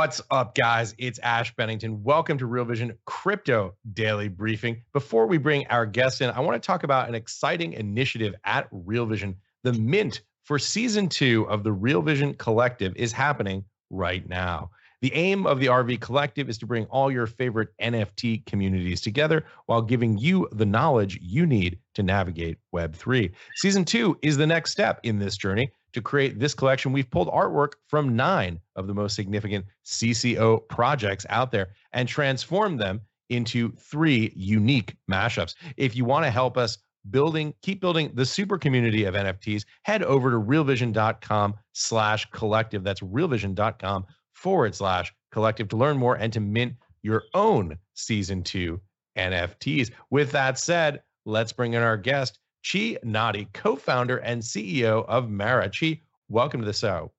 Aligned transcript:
What's 0.00 0.22
up, 0.30 0.54
guys? 0.54 0.94
It's 0.96 1.18
Ash 1.18 1.54
Bennington. 1.56 2.02
Welcome 2.02 2.38
to 2.38 2.46
Real 2.46 2.64
Vision 2.64 2.96
Crypto 3.04 3.74
Daily 3.92 4.28
Briefing. 4.28 4.82
Before 4.94 5.26
we 5.26 5.36
bring 5.36 5.66
our 5.66 5.84
guest 5.84 6.22
in, 6.22 6.30
I 6.30 6.40
want 6.40 6.54
to 6.54 6.66
talk 6.66 6.84
about 6.84 7.10
an 7.10 7.14
exciting 7.14 7.74
initiative 7.74 8.34
at 8.44 8.66
Real 8.72 9.04
Vision. 9.04 9.36
The 9.62 9.74
Mint 9.74 10.22
for 10.44 10.58
season 10.58 11.10
two 11.10 11.46
of 11.50 11.64
the 11.64 11.72
Real 11.72 12.00
Vision 12.00 12.32
Collective 12.32 12.94
is 12.96 13.12
happening 13.12 13.62
right 13.90 14.26
now. 14.26 14.70
The 15.02 15.12
aim 15.12 15.46
of 15.46 15.60
the 15.60 15.66
RV 15.66 16.00
Collective 16.00 16.48
is 16.48 16.56
to 16.58 16.66
bring 16.66 16.86
all 16.86 17.12
your 17.12 17.26
favorite 17.26 17.68
NFT 17.82 18.46
communities 18.46 19.02
together 19.02 19.44
while 19.66 19.82
giving 19.82 20.16
you 20.16 20.48
the 20.52 20.64
knowledge 20.64 21.18
you 21.20 21.46
need 21.46 21.78
to 21.92 22.02
navigate 22.02 22.56
Web3. 22.74 23.32
Season 23.56 23.84
two 23.84 24.16
is 24.22 24.38
the 24.38 24.46
next 24.46 24.72
step 24.72 24.98
in 25.02 25.18
this 25.18 25.36
journey 25.36 25.70
to 25.92 26.00
create 26.00 26.38
this 26.38 26.54
collection, 26.54 26.92
we've 26.92 27.10
pulled 27.10 27.28
artwork 27.28 27.72
from 27.88 28.16
nine 28.16 28.60
of 28.76 28.86
the 28.86 28.94
most 28.94 29.14
significant 29.14 29.64
CCO 29.84 30.66
projects 30.68 31.26
out 31.28 31.50
there 31.50 31.70
and 31.92 32.08
transformed 32.08 32.80
them 32.80 33.00
into 33.28 33.72
three 33.72 34.32
unique 34.34 34.96
mashups. 35.10 35.54
If 35.76 35.96
you 35.96 36.04
want 36.04 36.24
to 36.24 36.30
help 36.30 36.58
us 36.58 36.78
building, 37.10 37.54
keep 37.62 37.80
building 37.80 38.10
the 38.14 38.26
super 38.26 38.58
community 38.58 39.04
of 39.04 39.14
NFTs, 39.14 39.64
head 39.82 40.02
over 40.02 40.30
to 40.30 40.36
realvision.com 40.36 41.54
slash 41.72 42.30
collective. 42.30 42.84
That's 42.84 43.00
realvision.com 43.00 44.06
forward 44.32 44.74
slash 44.74 45.12
collective 45.32 45.68
to 45.68 45.76
learn 45.76 45.96
more 45.96 46.16
and 46.16 46.32
to 46.32 46.40
mint 46.40 46.74
your 47.02 47.22
own 47.34 47.78
season 47.94 48.42
two 48.42 48.80
NFTs. 49.16 49.90
With 50.10 50.32
that 50.32 50.58
said, 50.58 51.02
let's 51.24 51.52
bring 51.52 51.74
in 51.74 51.82
our 51.82 51.96
guest. 51.96 52.39
Chi 52.62 52.98
Nnadi, 53.04 53.52
co 53.52 53.76
founder 53.76 54.18
and 54.18 54.42
CEO 54.42 55.04
of 55.06 55.30
Mara. 55.30 55.70
Chi, 55.70 56.00
welcome 56.28 56.60
to 56.60 56.66
the 56.66 56.72
show. 56.72 57.10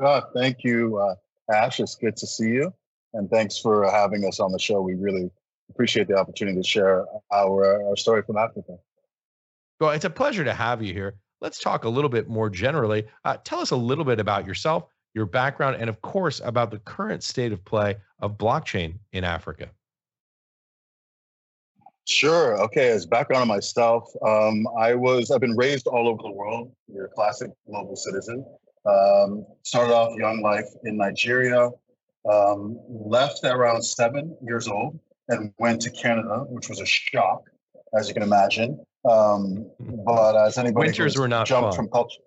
Oh, 0.00 0.22
thank 0.34 0.64
you, 0.64 0.98
uh, 0.98 1.14
Ash. 1.52 1.80
It's 1.80 1.94
good 1.94 2.16
to 2.16 2.26
see 2.26 2.50
you. 2.50 2.72
And 3.14 3.30
thanks 3.30 3.58
for 3.58 3.88
having 3.90 4.24
us 4.26 4.40
on 4.40 4.52
the 4.52 4.58
show. 4.58 4.82
We 4.82 4.94
really 4.94 5.30
appreciate 5.70 6.08
the 6.08 6.16
opportunity 6.16 6.60
to 6.60 6.66
share 6.66 7.04
our, 7.32 7.88
our 7.88 7.96
story 7.96 8.22
from 8.22 8.36
Africa. 8.36 8.76
Well, 9.80 9.90
it's 9.90 10.04
a 10.04 10.10
pleasure 10.10 10.44
to 10.44 10.54
have 10.54 10.82
you 10.82 10.92
here. 10.92 11.14
Let's 11.40 11.60
talk 11.60 11.84
a 11.84 11.88
little 11.88 12.10
bit 12.10 12.28
more 12.28 12.50
generally. 12.50 13.06
Uh, 13.24 13.36
tell 13.44 13.60
us 13.60 13.70
a 13.70 13.76
little 13.76 14.04
bit 14.04 14.20
about 14.20 14.46
yourself, 14.46 14.84
your 15.14 15.26
background, 15.26 15.76
and 15.78 15.88
of 15.88 16.00
course, 16.02 16.40
about 16.44 16.70
the 16.70 16.78
current 16.80 17.22
state 17.22 17.52
of 17.52 17.64
play 17.64 17.96
of 18.20 18.38
blockchain 18.38 18.98
in 19.12 19.22
Africa. 19.22 19.70
Sure. 22.06 22.60
Okay. 22.62 22.88
As 22.88 23.04
background 23.04 23.42
on 23.42 23.48
myself, 23.48 24.08
um, 24.24 24.66
I 24.78 24.94
was 24.94 25.30
I've 25.30 25.40
been 25.40 25.56
raised 25.56 25.86
all 25.86 26.08
over 26.08 26.22
the 26.22 26.30
world. 26.30 26.72
You're 26.86 27.06
a 27.06 27.10
classic 27.10 27.50
global 27.68 27.96
citizen. 27.96 28.44
Um, 28.86 29.44
started 29.64 29.92
off 29.92 30.16
young 30.16 30.40
life 30.40 30.68
in 30.84 30.96
Nigeria. 30.96 31.70
Um, 32.30 32.78
left 32.88 33.44
at 33.44 33.54
around 33.54 33.82
seven 33.82 34.36
years 34.42 34.68
old 34.68 34.98
and 35.28 35.52
went 35.58 35.80
to 35.82 35.90
Canada, 35.90 36.44
which 36.48 36.68
was 36.68 36.80
a 36.80 36.86
shock, 36.86 37.42
as 37.98 38.08
you 38.08 38.14
can 38.14 38.22
imagine. 38.22 38.84
Um, 39.08 39.68
but 39.78 40.36
as 40.36 40.58
anybody 40.58 40.88
winters 40.88 41.16
were 41.16 41.28
not 41.28 41.46
jumped 41.46 41.70
fun. 41.70 41.76
from 41.76 41.88
culture. 41.88 42.20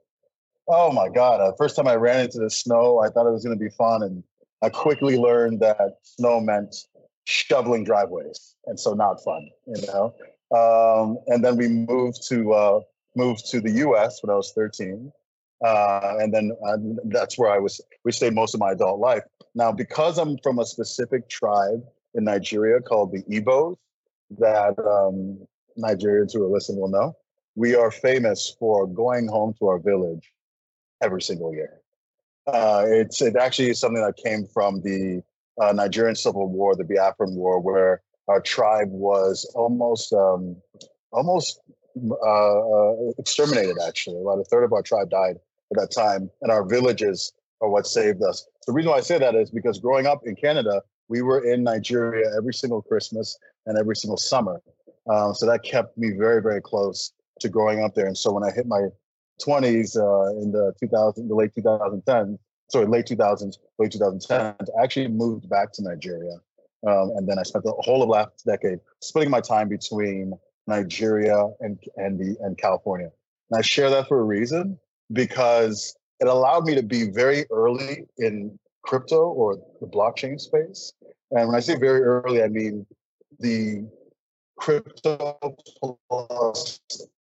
Oh 0.67 0.91
my 0.91 1.09
God! 1.09 1.41
Uh, 1.41 1.51
first 1.57 1.75
time 1.75 1.88
I 1.88 1.96
ran 1.96 2.22
into 2.25 2.40
the 2.40 2.50
snow, 2.50 3.00
I 3.00 3.09
thought 3.09 3.28
it 3.28 3.31
was 3.31 3.44
going 3.44 3.57
to 3.57 3.63
be 3.63 3.72
fun, 3.72 4.03
and 4.03 4.23
I 4.61 4.69
quickly 4.69 5.17
learned 5.17 5.61
that 5.61 5.97
snow 6.03 6.40
meant 6.40 6.75
shoveling 7.29 7.84
driveways, 7.84 8.56
and 8.66 8.79
so 8.79 8.94
not 8.94 9.23
fun, 9.23 9.47
you 9.67 9.85
know. 9.88 10.13
Um, 10.51 11.19
and 11.28 11.45
then 11.45 11.57
we 11.57 11.67
moved 11.67 12.28
to 12.29 12.53
uh, 12.53 12.79
moved 13.16 13.50
to 13.51 13.62
the 13.62 13.72
U.S. 13.85 14.22
when 14.23 14.31
I 14.31 14.35
was 14.35 14.51
13, 14.56 15.12
uh, 15.63 16.16
and 16.19 16.34
then 16.34 16.51
uh, 16.67 16.78
that's 17.06 17.38
where 17.38 17.51
I 17.51 17.59
was. 17.59 17.79
We 18.03 18.12
stayed 18.12 18.34
most 18.34 18.53
of 18.56 18.59
my 18.59 18.72
adult 18.72 19.00
life. 19.00 19.23
Now, 19.53 19.72
because 19.72 20.17
I'm 20.17 20.38
from 20.40 20.57
a 20.59 20.66
specific 20.66 21.29
tribe 21.29 21.84
in 22.16 22.23
Nigeria 22.23 22.79
called 22.81 23.12
the 23.12 23.22
Igbos, 23.23 23.78
that 24.40 24.78
um, 24.79 25.40
Nigerians 25.78 26.34
who 26.34 26.44
are 26.44 26.50
listening 26.50 26.79
will 26.79 26.90
know, 26.90 27.16
we 27.56 27.75
are 27.75 27.91
famous 27.91 28.56
for 28.59 28.88
going 28.88 29.28
home 29.28 29.53
to 29.59 29.67
our 29.67 29.79
village 29.79 30.31
every 31.01 31.22
single 31.22 31.53
year. 31.53 31.81
Uh, 32.47 32.85
it's 32.88 33.22
it 33.22 33.35
actually 33.35 33.69
is 33.69 33.79
something 33.79 34.03
that 34.03 34.17
came 34.17 34.47
from 34.47 34.81
the 34.81 35.22
uh, 35.59 35.72
Nigerian 35.74 36.16
Civil 36.16 36.47
War, 36.47 36.75
the 36.75 36.84
Biafran 36.84 37.34
War, 37.34 37.59
where 37.59 38.02
our 38.28 38.40
tribe 38.42 38.90
was 38.92 39.46
almost 39.56 40.14
um, 40.14 40.56
almost 41.12 41.59
uh, 41.97 42.59
uh, 42.59 42.94
exterminated. 43.18 43.78
Actually, 43.86 44.22
about 44.22 44.40
a 44.40 44.44
third 44.46 44.64
of 44.64 44.74
our 44.74 44.81
tribe 44.81 45.09
died 45.09 45.38
at 45.72 45.78
that 45.78 45.92
time, 45.92 46.30
and 46.42 46.52
our 46.52 46.64
villages 46.66 47.34
are 47.62 47.70
what 47.70 47.88
saved 47.88 48.24
us. 48.24 48.47
The 48.68 48.74
reason 48.74 48.92
why 48.92 48.97
I 48.97 49.02
say 49.02 49.18
that 49.20 49.36
is 49.36 49.50
because 49.50 49.80
growing 49.80 50.06
up 50.06 50.22
in 50.25 50.36
Canada, 50.36 50.81
we 51.08 51.22
were 51.22 51.44
in 51.44 51.64
Nigeria 51.64 52.26
every 52.38 52.53
single 52.53 52.81
Christmas 52.81 53.38
and 53.66 53.78
every 53.78 53.96
single 53.96 54.18
summer, 54.18 54.62
um, 55.09 55.34
so 55.34 55.46
that 55.46 55.64
kept 55.64 55.97
me 55.97 56.12
very, 56.12 56.41
very 56.41 56.62
close 56.62 57.12
to 57.40 57.50
growing 57.50 57.84
up 57.84 57.96
there. 57.96 58.06
And 58.06 58.18
so 58.18 58.31
when 58.31 58.44
I 58.44 58.52
hit 58.52 58.68
my 58.68 58.88
20s 59.41 59.97
uh, 59.97 60.41
in 60.41 60.52
the 60.52 60.74
2000, 60.80 61.28
the 61.28 61.36
late 61.36 61.52
2010s, 61.56 62.38
sorry, 62.69 62.85
late 62.85 63.06
2000s, 63.06 63.57
late 63.78 63.91
2010s, 63.91 64.68
I 64.80 64.84
actually 64.84 65.07
moved 65.07 65.50
back 65.50 65.72
to 65.74 65.84
Nigeria. 65.84 66.38
Um, 66.88 67.12
and 67.16 67.28
then 67.28 67.38
I 67.38 67.44
spent 67.44 67.66
the 67.66 67.74
whole 67.80 68.03
of 68.03 68.09
last 68.09 68.46
decade 68.46 68.80
splitting 69.02 69.30
my 69.30 69.41
time 69.41 69.68
between 69.68 70.34
Nigeria 70.68 71.47
and, 71.59 71.78
and, 71.97 72.18
the, 72.18 72.38
and 72.41 72.58
California. 72.58 73.09
And 73.52 73.59
I 73.59 73.62
share 73.62 73.90
that 73.90 74.08
for 74.08 74.19
a 74.19 74.24
reason 74.24 74.79
because 75.12 75.96
it 76.19 76.28
allowed 76.28 76.66
me 76.66 76.75
to 76.75 76.84
be 76.84 77.09
very 77.09 77.46
early 77.52 78.06
in 78.18 78.58
crypto 78.84 79.29
or 79.29 79.58
the 79.81 79.88
blockchain 79.88 80.40
space. 80.40 80.94
And 81.31 81.47
when 81.47 81.56
I 81.56 81.59
say 81.59 81.75
very 81.78 82.02
early, 82.02 82.44
I 82.44 82.47
mean 82.47 82.85
the 83.40 83.88
crypto 84.58 85.38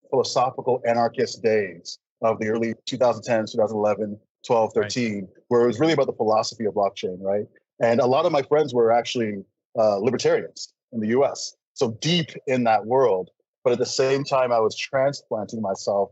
philosophical 0.10 0.82
anarchist 0.86 1.44
days 1.44 2.00
of 2.22 2.40
the 2.40 2.48
early 2.48 2.74
2010s, 2.90 3.52
2011, 3.52 4.20
12, 4.46 4.74
13, 4.74 5.16
right. 5.16 5.24
where 5.48 5.64
it 5.64 5.68
was 5.68 5.80
really 5.80 5.94
about 5.94 6.08
the 6.08 6.14
philosophy 6.14 6.66
of 6.66 6.74
blockchain, 6.74 7.18
right? 7.22 7.46
And 7.82 8.00
a 8.00 8.06
lot 8.06 8.26
of 8.26 8.32
my 8.32 8.42
friends 8.42 8.74
were 8.74 8.92
actually 8.92 9.44
uh, 9.78 9.98
libertarians 9.98 10.74
in 10.92 11.00
the 11.00 11.08
US. 11.20 11.56
So 11.74 11.92
deep 12.02 12.30
in 12.48 12.64
that 12.64 12.86
world. 12.86 13.30
But 13.64 13.74
at 13.74 13.80
the 13.80 13.86
same 13.86 14.24
time, 14.24 14.52
I 14.52 14.60
was 14.60 14.76
transplanting 14.76 15.62
myself 15.62 16.12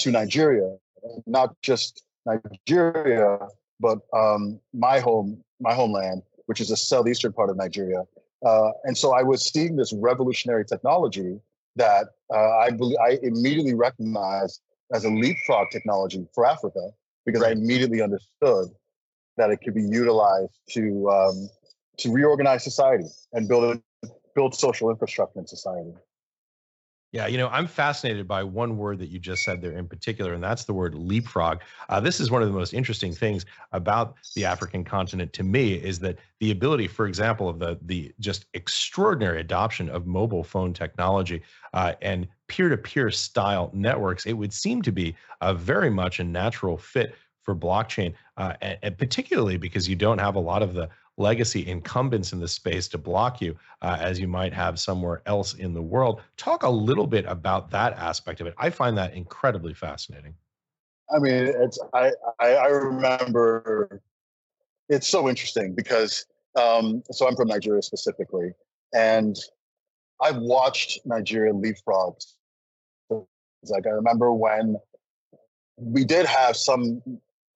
to 0.00 0.10
Nigeria, 0.10 0.76
not 1.26 1.56
just 1.62 2.04
Nigeria, 2.26 3.38
but 3.80 3.98
um, 4.12 4.60
my 4.74 5.00
home, 5.00 5.42
my 5.60 5.74
homeland, 5.74 6.22
which 6.46 6.60
is 6.60 6.68
the 6.68 6.76
southeastern 6.76 7.32
part 7.32 7.50
of 7.50 7.56
Nigeria. 7.56 8.04
Uh, 8.44 8.70
and 8.84 8.96
so 8.96 9.12
I 9.14 9.22
was 9.22 9.50
seeing 9.50 9.76
this 9.76 9.92
revolutionary 9.92 10.64
technology 10.64 11.38
that 11.76 12.08
uh, 12.32 12.36
I, 12.36 12.70
I 13.02 13.18
immediately 13.22 13.74
recognized 13.74 14.60
as 14.92 15.04
a 15.04 15.10
leapfrog 15.10 15.70
technology 15.70 16.26
for 16.34 16.44
Africa 16.44 16.90
because 17.24 17.42
right. 17.42 17.56
I 17.56 17.60
immediately 17.60 18.00
understood 18.02 18.68
that 19.36 19.50
it 19.50 19.58
could 19.62 19.74
be 19.74 19.82
utilized 19.82 20.58
to 20.70 21.10
um, 21.10 21.48
to 21.98 22.12
reorganize 22.12 22.64
society 22.64 23.06
and 23.32 23.48
build 23.48 23.80
build 24.34 24.54
social 24.54 24.90
infrastructure 24.90 25.38
in 25.38 25.46
society. 25.46 25.92
Yeah, 27.12 27.26
you 27.26 27.36
know, 27.36 27.48
I'm 27.48 27.66
fascinated 27.66 28.26
by 28.26 28.42
one 28.42 28.78
word 28.78 28.98
that 29.00 29.10
you 29.10 29.18
just 29.18 29.44
said 29.44 29.60
there 29.60 29.72
in 29.72 29.86
particular, 29.86 30.32
and 30.32 30.42
that's 30.42 30.64
the 30.64 30.72
word 30.72 30.94
leapfrog. 30.94 31.60
Uh, 31.90 32.00
this 32.00 32.20
is 32.20 32.30
one 32.30 32.40
of 32.40 32.48
the 32.48 32.54
most 32.54 32.72
interesting 32.72 33.12
things 33.12 33.44
about 33.72 34.14
the 34.34 34.46
African 34.46 34.82
continent 34.82 35.34
to 35.34 35.42
me 35.42 35.74
is 35.74 35.98
that 35.98 36.18
the 36.40 36.50
ability, 36.50 36.88
for 36.88 37.06
example, 37.06 37.50
of 37.50 37.58
the 37.58 37.78
the 37.82 38.14
just 38.18 38.46
extraordinary 38.54 39.40
adoption 39.40 39.90
of 39.90 40.06
mobile 40.06 40.42
phone 40.42 40.72
technology 40.72 41.42
uh, 41.74 41.92
and 42.00 42.26
peer-to-peer 42.48 43.10
style 43.10 43.70
networks. 43.74 44.24
It 44.24 44.32
would 44.32 44.54
seem 44.54 44.80
to 44.80 44.92
be 44.92 45.14
a 45.42 45.52
very 45.52 45.90
much 45.90 46.18
a 46.18 46.24
natural 46.24 46.78
fit 46.78 47.14
for 47.42 47.54
blockchain, 47.54 48.14
uh, 48.38 48.54
and, 48.62 48.78
and 48.82 48.98
particularly 48.98 49.58
because 49.58 49.86
you 49.86 49.96
don't 49.96 50.18
have 50.18 50.34
a 50.36 50.40
lot 50.40 50.62
of 50.62 50.72
the 50.72 50.88
legacy 51.18 51.66
incumbents 51.66 52.32
in 52.32 52.40
the 52.40 52.48
space 52.48 52.88
to 52.88 52.98
block 52.98 53.40
you 53.40 53.56
uh, 53.82 53.96
as 54.00 54.18
you 54.18 54.26
might 54.26 54.52
have 54.52 54.78
somewhere 54.78 55.22
else 55.26 55.54
in 55.54 55.74
the 55.74 55.82
world. 55.82 56.22
Talk 56.36 56.62
a 56.62 56.70
little 56.70 57.06
bit 57.06 57.24
about 57.26 57.70
that 57.70 57.92
aspect 57.94 58.40
of 58.40 58.46
it. 58.46 58.54
I 58.58 58.70
find 58.70 58.96
that 58.98 59.14
incredibly 59.14 59.74
fascinating. 59.74 60.34
I 61.14 61.18
mean, 61.18 61.32
it's 61.34 61.78
I 61.92 62.12
I, 62.40 62.54
I 62.54 62.66
remember 62.68 64.00
it's 64.88 65.08
so 65.08 65.28
interesting 65.28 65.74
because 65.74 66.24
um, 66.58 67.02
so 67.10 67.28
I'm 67.28 67.36
from 67.36 67.48
Nigeria 67.48 67.82
specifically, 67.82 68.52
and 68.94 69.36
I've 70.20 70.36
watched 70.36 71.00
Nigeria 71.04 71.52
leapfrogs. 71.52 72.34
Like 73.10 73.86
I 73.86 73.90
remember 73.90 74.32
when 74.32 74.76
we 75.76 76.04
did 76.04 76.26
have 76.26 76.56
some 76.56 77.02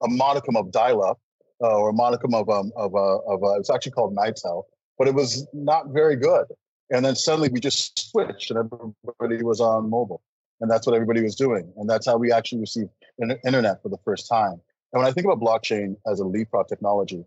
a 0.02 0.08
modicum 0.08 0.56
of 0.56 0.70
dial-up 0.70 1.18
uh, 1.62 1.76
or 1.78 1.90
a 1.90 1.92
modicum 1.92 2.34
of 2.34 2.48
um 2.48 2.72
of 2.76 2.94
a 2.94 2.96
uh, 2.96 3.34
of 3.34 3.42
a, 3.42 3.58
it's 3.58 3.70
actually 3.70 3.92
called 3.92 4.14
Nitel, 4.16 4.64
but 4.98 5.08
it 5.08 5.14
was 5.14 5.46
not 5.52 5.88
very 5.88 6.16
good. 6.16 6.46
And 6.90 7.04
then 7.04 7.16
suddenly 7.16 7.48
we 7.48 7.60
just 7.60 8.10
switched, 8.10 8.50
and 8.50 8.58
everybody 8.58 9.42
was 9.42 9.60
on 9.60 9.90
mobile, 9.90 10.22
and 10.60 10.70
that's 10.70 10.86
what 10.86 10.94
everybody 10.94 11.22
was 11.22 11.34
doing, 11.34 11.72
and 11.76 11.90
that's 11.90 12.06
how 12.06 12.16
we 12.16 12.30
actually 12.30 12.60
received 12.60 12.90
an 13.18 13.36
internet 13.44 13.82
for 13.82 13.88
the 13.88 13.98
first 14.04 14.28
time. 14.28 14.60
And 14.92 15.02
when 15.02 15.06
I 15.06 15.12
think 15.12 15.26
about 15.26 15.40
blockchain 15.40 15.96
as 16.06 16.20
a 16.20 16.24
leapfrog 16.24 16.68
technology, 16.68 17.24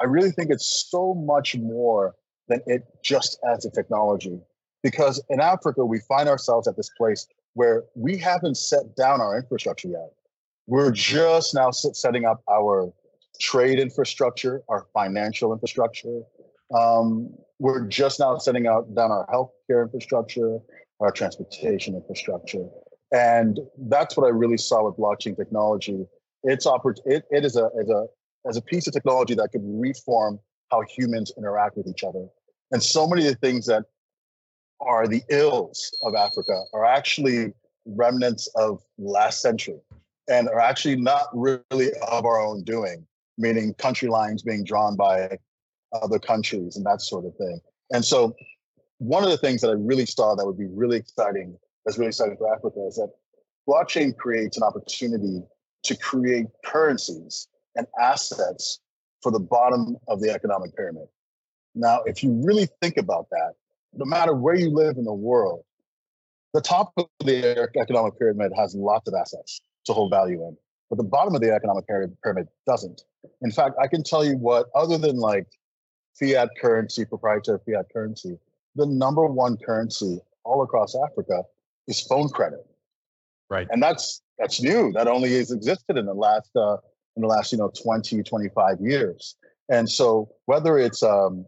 I 0.00 0.04
really 0.04 0.30
think 0.30 0.50
it's 0.50 0.86
so 0.90 1.14
much 1.14 1.54
more 1.56 2.14
than 2.48 2.60
it 2.66 2.82
just 3.02 3.38
as 3.48 3.64
a 3.64 3.70
technology. 3.70 4.40
Because 4.82 5.22
in 5.28 5.40
Africa, 5.40 5.84
we 5.84 6.00
find 6.00 6.28
ourselves 6.28 6.66
at 6.66 6.76
this 6.76 6.90
place 6.96 7.26
where 7.54 7.84
we 7.94 8.16
haven't 8.16 8.56
set 8.56 8.96
down 8.96 9.20
our 9.20 9.36
infrastructure 9.36 9.88
yet. 9.88 10.10
We're 10.66 10.90
just 10.90 11.54
now 11.54 11.70
setting 11.70 12.24
up 12.24 12.42
our 12.50 12.92
trade 13.40 13.78
infrastructure, 13.80 14.62
our 14.68 14.86
financial 14.92 15.52
infrastructure. 15.52 16.22
Um, 16.76 17.34
we're 17.58 17.86
just 17.86 18.20
now 18.20 18.38
setting 18.38 18.66
out 18.66 18.94
down 18.94 19.10
our 19.10 19.26
healthcare 19.26 19.82
infrastructure, 19.82 20.58
our 21.00 21.10
transportation 21.10 21.94
infrastructure, 21.94 22.66
and 23.12 23.58
that's 23.88 24.16
what 24.16 24.26
I 24.26 24.30
really 24.30 24.56
saw 24.56 24.86
with 24.86 24.96
blockchain 24.96 25.36
technology. 25.36 26.06
It's 26.44 26.66
oppor- 26.66 27.00
it, 27.04 27.24
it 27.30 27.44
is 27.44 27.56
a 27.56 27.70
as 27.80 27.88
a 27.88 28.06
as 28.48 28.56
a 28.56 28.62
piece 28.62 28.86
of 28.86 28.92
technology 28.92 29.34
that 29.34 29.48
could 29.52 29.62
reform 29.64 30.38
how 30.70 30.82
humans 30.82 31.32
interact 31.36 31.76
with 31.76 31.86
each 31.88 32.04
other. 32.04 32.26
And 32.70 32.82
so 32.82 33.06
many 33.06 33.26
of 33.26 33.32
the 33.32 33.38
things 33.46 33.66
that 33.66 33.84
are 34.80 35.08
the 35.08 35.22
ills 35.28 35.90
of 36.04 36.14
Africa 36.14 36.62
are 36.72 36.84
actually 36.84 37.52
remnants 37.84 38.46
of 38.54 38.80
last 38.98 39.42
century 39.42 39.80
and 40.28 40.48
are 40.48 40.60
actually 40.60 40.96
not 40.96 41.26
really 41.32 41.90
of 42.08 42.24
our 42.24 42.40
own 42.40 42.62
doing 42.62 43.04
meaning 43.40 43.74
country 43.74 44.08
lines 44.08 44.42
being 44.42 44.64
drawn 44.64 44.96
by 44.96 45.38
other 45.92 46.18
countries 46.18 46.76
and 46.76 46.86
that 46.86 47.00
sort 47.00 47.24
of 47.24 47.34
thing. 47.36 47.60
And 47.90 48.04
so, 48.04 48.36
one 48.98 49.24
of 49.24 49.30
the 49.30 49.38
things 49.38 49.62
that 49.62 49.68
I 49.68 49.72
really 49.72 50.06
saw 50.06 50.34
that 50.34 50.44
would 50.44 50.58
be 50.58 50.66
really 50.66 50.98
exciting, 50.98 51.58
that's 51.84 51.96
really 51.98 52.10
exciting 52.10 52.36
for 52.36 52.54
Africa, 52.54 52.86
is 52.86 52.96
that 52.96 53.10
blockchain 53.68 54.16
creates 54.16 54.56
an 54.58 54.62
opportunity 54.62 55.42
to 55.84 55.96
create 55.96 56.46
currencies 56.64 57.48
and 57.76 57.86
assets 57.98 58.80
for 59.22 59.32
the 59.32 59.40
bottom 59.40 59.96
of 60.08 60.20
the 60.20 60.30
economic 60.30 60.76
pyramid. 60.76 61.08
Now, 61.74 62.02
if 62.04 62.22
you 62.22 62.32
really 62.44 62.68
think 62.82 62.98
about 62.98 63.28
that, 63.30 63.54
no 63.94 64.04
matter 64.04 64.34
where 64.34 64.54
you 64.54 64.70
live 64.70 64.96
in 64.98 65.04
the 65.04 65.14
world, 65.14 65.64
the 66.52 66.60
top 66.60 66.92
of 66.96 67.06
the 67.24 67.68
economic 67.80 68.18
pyramid 68.18 68.52
has 68.56 68.74
lots 68.74 69.08
of 69.08 69.14
assets 69.14 69.60
to 69.86 69.92
hold 69.92 70.10
value 70.10 70.46
in, 70.46 70.56
but 70.90 70.96
the 70.96 71.04
bottom 71.04 71.34
of 71.34 71.40
the 71.40 71.52
economic 71.52 71.86
pyramid 71.86 72.48
doesn't. 72.66 73.02
In 73.42 73.52
fact, 73.52 73.76
I 73.80 73.86
can 73.86 74.02
tell 74.02 74.24
you 74.24 74.36
what, 74.36 74.66
other 74.74 74.98
than 74.98 75.16
like 75.16 75.46
fiat 76.18 76.50
currency, 76.60 77.04
proprietary 77.04 77.58
fiat 77.64 77.86
currency, 77.92 78.36
the 78.74 78.86
number 78.86 79.24
one 79.26 79.56
currency 79.56 80.18
all 80.44 80.62
across 80.62 80.94
Africa 80.96 81.44
is 81.86 82.00
phone 82.00 82.28
credit. 82.28 82.66
Right. 83.48 83.68
And 83.70 83.82
that's 83.82 84.20
that's 84.38 84.60
new. 84.60 84.92
That 84.92 85.06
only 85.06 85.32
has 85.34 85.50
existed 85.50 85.96
in 85.96 86.06
the 86.06 86.14
last 86.14 86.50
uh, 86.56 86.76
in 87.16 87.22
the 87.22 87.28
last 87.28 87.52
you 87.52 87.58
know 87.58 87.70
20, 87.82 88.22
25 88.22 88.80
years. 88.80 89.36
And 89.68 89.88
so 89.88 90.30
whether 90.46 90.78
it's 90.78 91.02
um, 91.02 91.46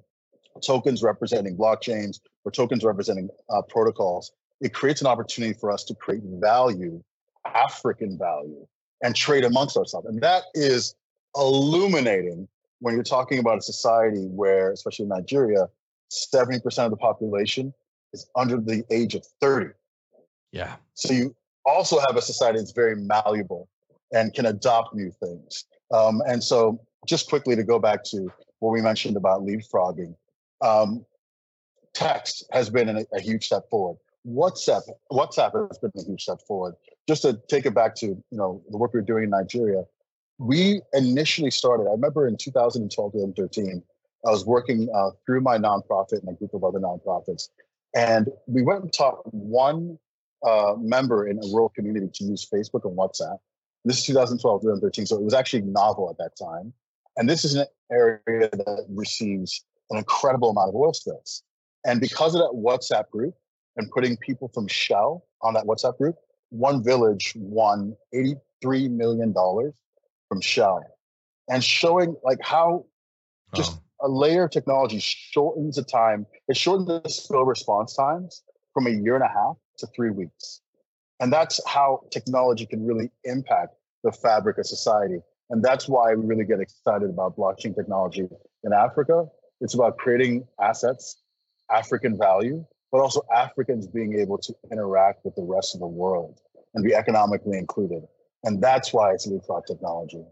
tokens 0.65 1.03
representing 1.03 1.57
blockchains 1.57 2.21
or 2.45 2.53
tokens 2.53 2.85
representing 2.85 3.29
uh, 3.51 3.63
protocols, 3.63 4.33
it 4.61 4.73
creates 4.73 5.01
an 5.01 5.09
opportunity 5.09 5.55
for 5.55 5.73
us 5.73 5.85
to 5.85 5.95
create 5.95 6.23
value, 6.25 7.03
African 7.47 8.19
value, 8.19 8.67
and 9.03 9.15
trade 9.15 9.45
amongst 9.45 9.77
ourselves. 9.77 10.07
And 10.07 10.21
that 10.23 10.45
is 10.55 10.95
illuminating 11.37 12.49
when 12.81 12.95
you're 12.95 13.05
talking 13.05 13.39
about 13.39 13.59
a 13.59 13.63
society 13.63 14.27
where, 14.27 14.73
especially 14.73 15.05
in 15.05 15.09
Nigeria, 15.09 15.69
70% 16.11 16.85
of 16.85 16.91
the 16.91 16.97
population 16.97 17.73
is 18.13 18.29
under 18.37 18.57
the 18.57 18.85
age 18.91 19.15
of 19.15 19.25
30. 19.41 19.71
Yeah. 20.53 20.77
So 20.95 21.13
you 21.13 21.35
also 21.65 21.99
have 22.01 22.17
a 22.17 22.23
society 22.23 22.59
that's 22.59 22.73
very 22.73 22.97
malleable 22.97 23.69
and 24.13 24.35
can 24.35 24.47
adopt 24.47 24.95
new 24.95 25.11
things. 25.11 25.65
Um, 25.93 26.23
and 26.27 26.43
so, 26.43 26.81
just 27.07 27.29
quickly 27.29 27.57
to 27.57 27.65
go 27.65 27.79
back 27.79 28.05
to 28.05 28.31
what 28.61 28.71
we 28.71 28.81
mentioned 28.81 29.17
about 29.17 29.43
leapfrogging, 29.43 30.15
um, 30.61 31.05
text 31.95 32.45
has 32.53 32.71
been 32.71 32.89
a, 32.89 33.05
a 33.13 33.21
huge 33.21 33.47
step 33.47 33.69
forward. 33.69 33.97
WhatsApp, 34.27 34.83
WhatsApp 35.11 35.69
has 35.69 35.79
been 35.79 35.91
a 35.97 36.03
huge 36.03 36.23
step 36.23 36.41
forward. 36.47 36.75
Just 37.09 37.23
to 37.23 37.41
take 37.49 37.67
it 37.67 37.75
back 37.75 37.95
to 37.97 38.07
you 38.07 38.25
know 38.31 38.63
the 38.71 38.79
work 38.79 38.93
we 38.93 39.01
are 39.01 39.03
doing 39.03 39.25
in 39.25 39.31
Nigeria, 39.31 39.85
we 40.39 40.81
initially 40.93 41.51
started, 41.51 41.85
I 41.89 41.93
remember 41.93 42.27
in 42.27 42.37
2012, 42.37 43.13
2013, 43.13 43.83
I 44.27 44.31
was 44.31 44.47
working 44.47 44.89
uh, 44.95 45.11
through 45.27 45.41
my 45.41 45.59
nonprofit 45.59 46.21
and 46.21 46.29
a 46.29 46.33
group 46.33 46.55
of 46.55 46.65
other 46.65 46.79
nonprofits. 46.79 47.49
And 47.95 48.29
we 48.47 48.63
went 48.63 48.83
and 48.83 48.93
taught 48.93 49.21
one 49.33 49.99
uh, 50.47 50.75
member 50.79 51.29
in 51.29 51.39
a 51.39 51.47
rural 51.53 51.69
community 51.69 52.09
to 52.15 52.25
use 52.25 52.49
Facebook 52.49 52.85
and 52.85 52.97
WhatsApp. 52.97 53.39
This 53.85 53.99
is 53.99 54.07
2012, 54.07 54.63
2013. 54.63 55.07
So 55.07 55.17
it 55.17 55.23
was 55.23 55.35
actually 55.35 55.63
novel 55.63 56.09
at 56.11 56.19
that 56.19 56.37
time. 56.37 56.73
And 57.17 57.29
this 57.29 57.45
is 57.45 57.55
an 57.55 57.67
area 57.91 58.49
that 58.51 58.87
receives 58.89 59.65
an 59.91 59.99
incredible 59.99 60.51
amount 60.51 60.71
of 60.71 60.75
oil 60.75 60.95
spills. 60.95 61.43
And 61.85 62.01
because 62.01 62.35
of 62.35 62.41
that 62.41 62.53
WhatsApp 62.55 63.11
group 63.11 63.35
and 63.77 63.91
putting 63.91 64.17
people 64.17 64.51
from 64.55 64.69
Shell 64.69 65.25
on 65.43 65.55
that 65.55 65.65
WhatsApp 65.65 65.99
group, 65.99 66.17
one 66.53 66.85
village 66.85 67.33
won 67.35 67.97
$83 68.15 68.91
million 68.91 69.35
from 70.29 70.41
Shell 70.41 70.85
and 71.49 71.65
showing 71.65 72.15
like 72.23 72.39
how 72.43 72.85
just 73.55 73.81
a 74.01 74.09
layer 74.09 74.45
of 74.45 74.51
technology 74.51 74.99
shortens 75.01 75.77
the 75.77 75.83
time. 75.83 76.27
It 76.49 76.57
shortens 76.57 76.89
the 76.89 77.09
spill 77.09 77.45
response 77.45 77.95
times 77.95 78.43
from 78.75 78.87
a 78.87 78.91
year 78.91 79.15
and 79.15 79.25
a 79.25 79.29
half 79.29 79.57
to 79.79 79.87
three 79.95 80.11
weeks. 80.11 80.61
And 81.21 81.33
that's 81.33 81.61
how 81.67 82.01
technology 82.11 82.67
can 82.67 82.85
really 82.85 83.11
impact 83.25 83.75
the 84.03 84.13
fabric 84.13 84.59
of 84.59 84.67
society. 84.67 85.21
And 85.51 85.63
that's 85.63 85.89
why 85.89 86.15
we 86.15 86.27
really 86.27 86.45
get 86.45 86.61
excited 86.61 87.09
about 87.09 87.37
blockchain 87.37 87.75
technology 87.75 88.29
in 88.65 88.73
Africa. 88.73 89.27
It's 89.61 89.75
about 89.75 89.99
creating 89.99 90.47
assets, 90.61 91.23
African 91.71 92.19
value, 92.19 92.65
but 92.93 93.01
also 93.01 93.23
Africans 93.35 93.87
being 93.87 94.19
able 94.21 94.39
to 94.39 94.55
interact 94.71 95.25
with 95.25 95.35
the 95.35 95.43
rest 95.43 95.75
of 95.75 95.81
the 95.81 95.87
world 95.87 96.41
and 96.75 96.85
be 96.85 96.95
economically 96.95 97.59
included. 97.59 98.03
And 98.45 98.63
that's 98.63 98.93
why 98.93 99.13
it's 99.13 99.27
leapfrog 99.27 99.67
technology. 99.67 100.25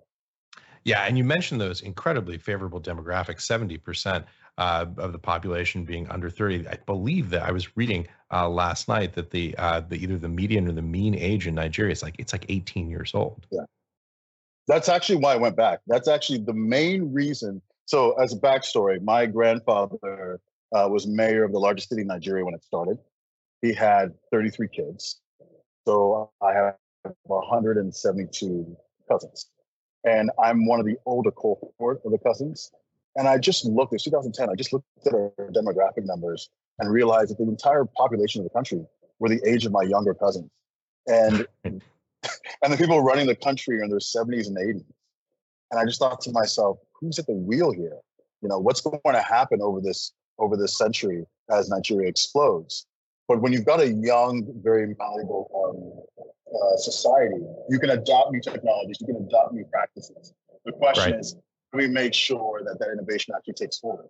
Yeah, 0.84 1.02
and 1.02 1.16
you 1.18 1.24
mentioned 1.24 1.60
those 1.60 1.82
incredibly 1.82 2.38
favorable 2.38 2.80
demographics 2.80 3.40
70% 3.40 4.24
uh, 4.58 4.86
of 4.96 5.12
the 5.12 5.18
population 5.18 5.84
being 5.84 6.08
under 6.08 6.30
30. 6.30 6.68
I 6.68 6.78
believe 6.86 7.30
that 7.30 7.42
I 7.42 7.50
was 7.50 7.76
reading 7.76 8.06
uh, 8.32 8.48
last 8.48 8.88
night 8.88 9.12
that 9.14 9.30
the, 9.30 9.54
uh, 9.58 9.80
the 9.80 9.96
either 9.96 10.18
the 10.18 10.28
median 10.28 10.68
or 10.68 10.72
the 10.72 10.82
mean 10.82 11.14
age 11.14 11.46
in 11.46 11.54
Nigeria 11.54 11.92
is 11.92 12.02
like 12.02 12.16
it's 12.18 12.32
like 12.32 12.46
18 12.48 12.88
years 12.88 13.14
old. 13.14 13.46
Yeah. 13.50 13.60
That's 14.68 14.88
actually 14.88 15.16
why 15.16 15.34
I 15.34 15.36
went 15.36 15.56
back. 15.56 15.80
That's 15.86 16.08
actually 16.08 16.38
the 16.38 16.54
main 16.54 17.12
reason. 17.12 17.60
So, 17.86 18.12
as 18.12 18.32
a 18.32 18.36
backstory, 18.36 19.02
my 19.02 19.26
grandfather 19.26 20.40
uh, 20.74 20.88
was 20.88 21.06
mayor 21.06 21.44
of 21.44 21.52
the 21.52 21.58
largest 21.58 21.88
city 21.88 22.02
in 22.02 22.08
Nigeria 22.08 22.44
when 22.44 22.54
it 22.54 22.64
started. 22.64 22.98
He 23.62 23.72
had 23.72 24.14
33 24.30 24.68
kids. 24.68 25.20
So, 25.86 26.30
I 26.42 26.52
have 26.52 26.74
172 27.24 28.76
cousins. 29.08 29.46
And 30.04 30.30
I'm 30.42 30.66
one 30.66 30.80
of 30.80 30.86
the 30.86 30.96
older 31.06 31.30
cohort 31.30 32.00
of 32.04 32.12
the 32.12 32.18
cousins. 32.18 32.70
And 33.16 33.28
I 33.28 33.38
just 33.38 33.64
looked, 33.64 33.92
it's 33.92 34.04
2010, 34.04 34.48
I 34.48 34.54
just 34.54 34.72
looked 34.72 34.86
at 35.06 35.12
our 35.12 35.32
demographic 35.50 36.04
numbers 36.06 36.48
and 36.78 36.90
realized 36.90 37.30
that 37.30 37.38
the 37.38 37.44
entire 37.44 37.84
population 37.84 38.40
of 38.40 38.44
the 38.44 38.50
country 38.50 38.84
were 39.18 39.28
the 39.28 39.40
age 39.46 39.66
of 39.66 39.72
my 39.72 39.82
younger 39.82 40.14
cousins. 40.14 40.50
And 41.06 41.46
and 42.62 42.72
the 42.72 42.76
people 42.76 43.00
running 43.00 43.26
the 43.26 43.36
country 43.36 43.78
are 43.78 43.84
in 43.84 43.90
their 43.90 43.98
70s 43.98 44.46
and 44.46 44.56
80s. 44.56 44.84
And 45.70 45.80
I 45.80 45.84
just 45.84 45.98
thought 45.98 46.20
to 46.22 46.32
myself, 46.32 46.78
who's 46.94 47.18
at 47.18 47.26
the 47.26 47.34
wheel 47.34 47.70
here? 47.70 47.98
You 48.42 48.48
know, 48.48 48.58
what's 48.58 48.80
going 48.80 49.00
to 49.04 49.22
happen 49.22 49.60
over 49.62 49.80
this 49.80 50.12
over 50.40 50.56
this 50.56 50.76
century 50.76 51.24
as 51.50 51.68
Nigeria 51.68 52.08
explodes? 52.08 52.86
But 53.28 53.40
when 53.40 53.52
you've 53.52 53.66
got 53.66 53.80
a 53.80 53.88
young, 53.88 54.44
very 54.62 54.94
malleable 54.98 55.48
um, 55.54 56.20
uh, 56.52 56.76
society, 56.76 57.40
you 57.68 57.78
can 57.78 57.90
adopt 57.90 58.32
new 58.32 58.40
technologies, 58.40 58.98
you 59.00 59.06
can 59.06 59.16
adopt 59.16 59.54
new 59.54 59.64
practices. 59.66 60.34
The 60.64 60.72
question 60.72 61.12
right. 61.12 61.20
is, 61.20 61.36
we 61.72 61.86
make 61.86 62.12
sure 62.12 62.60
that 62.64 62.78
that 62.80 62.90
innovation 62.90 63.34
actually 63.36 63.54
takes 63.54 63.78
forward? 63.78 64.08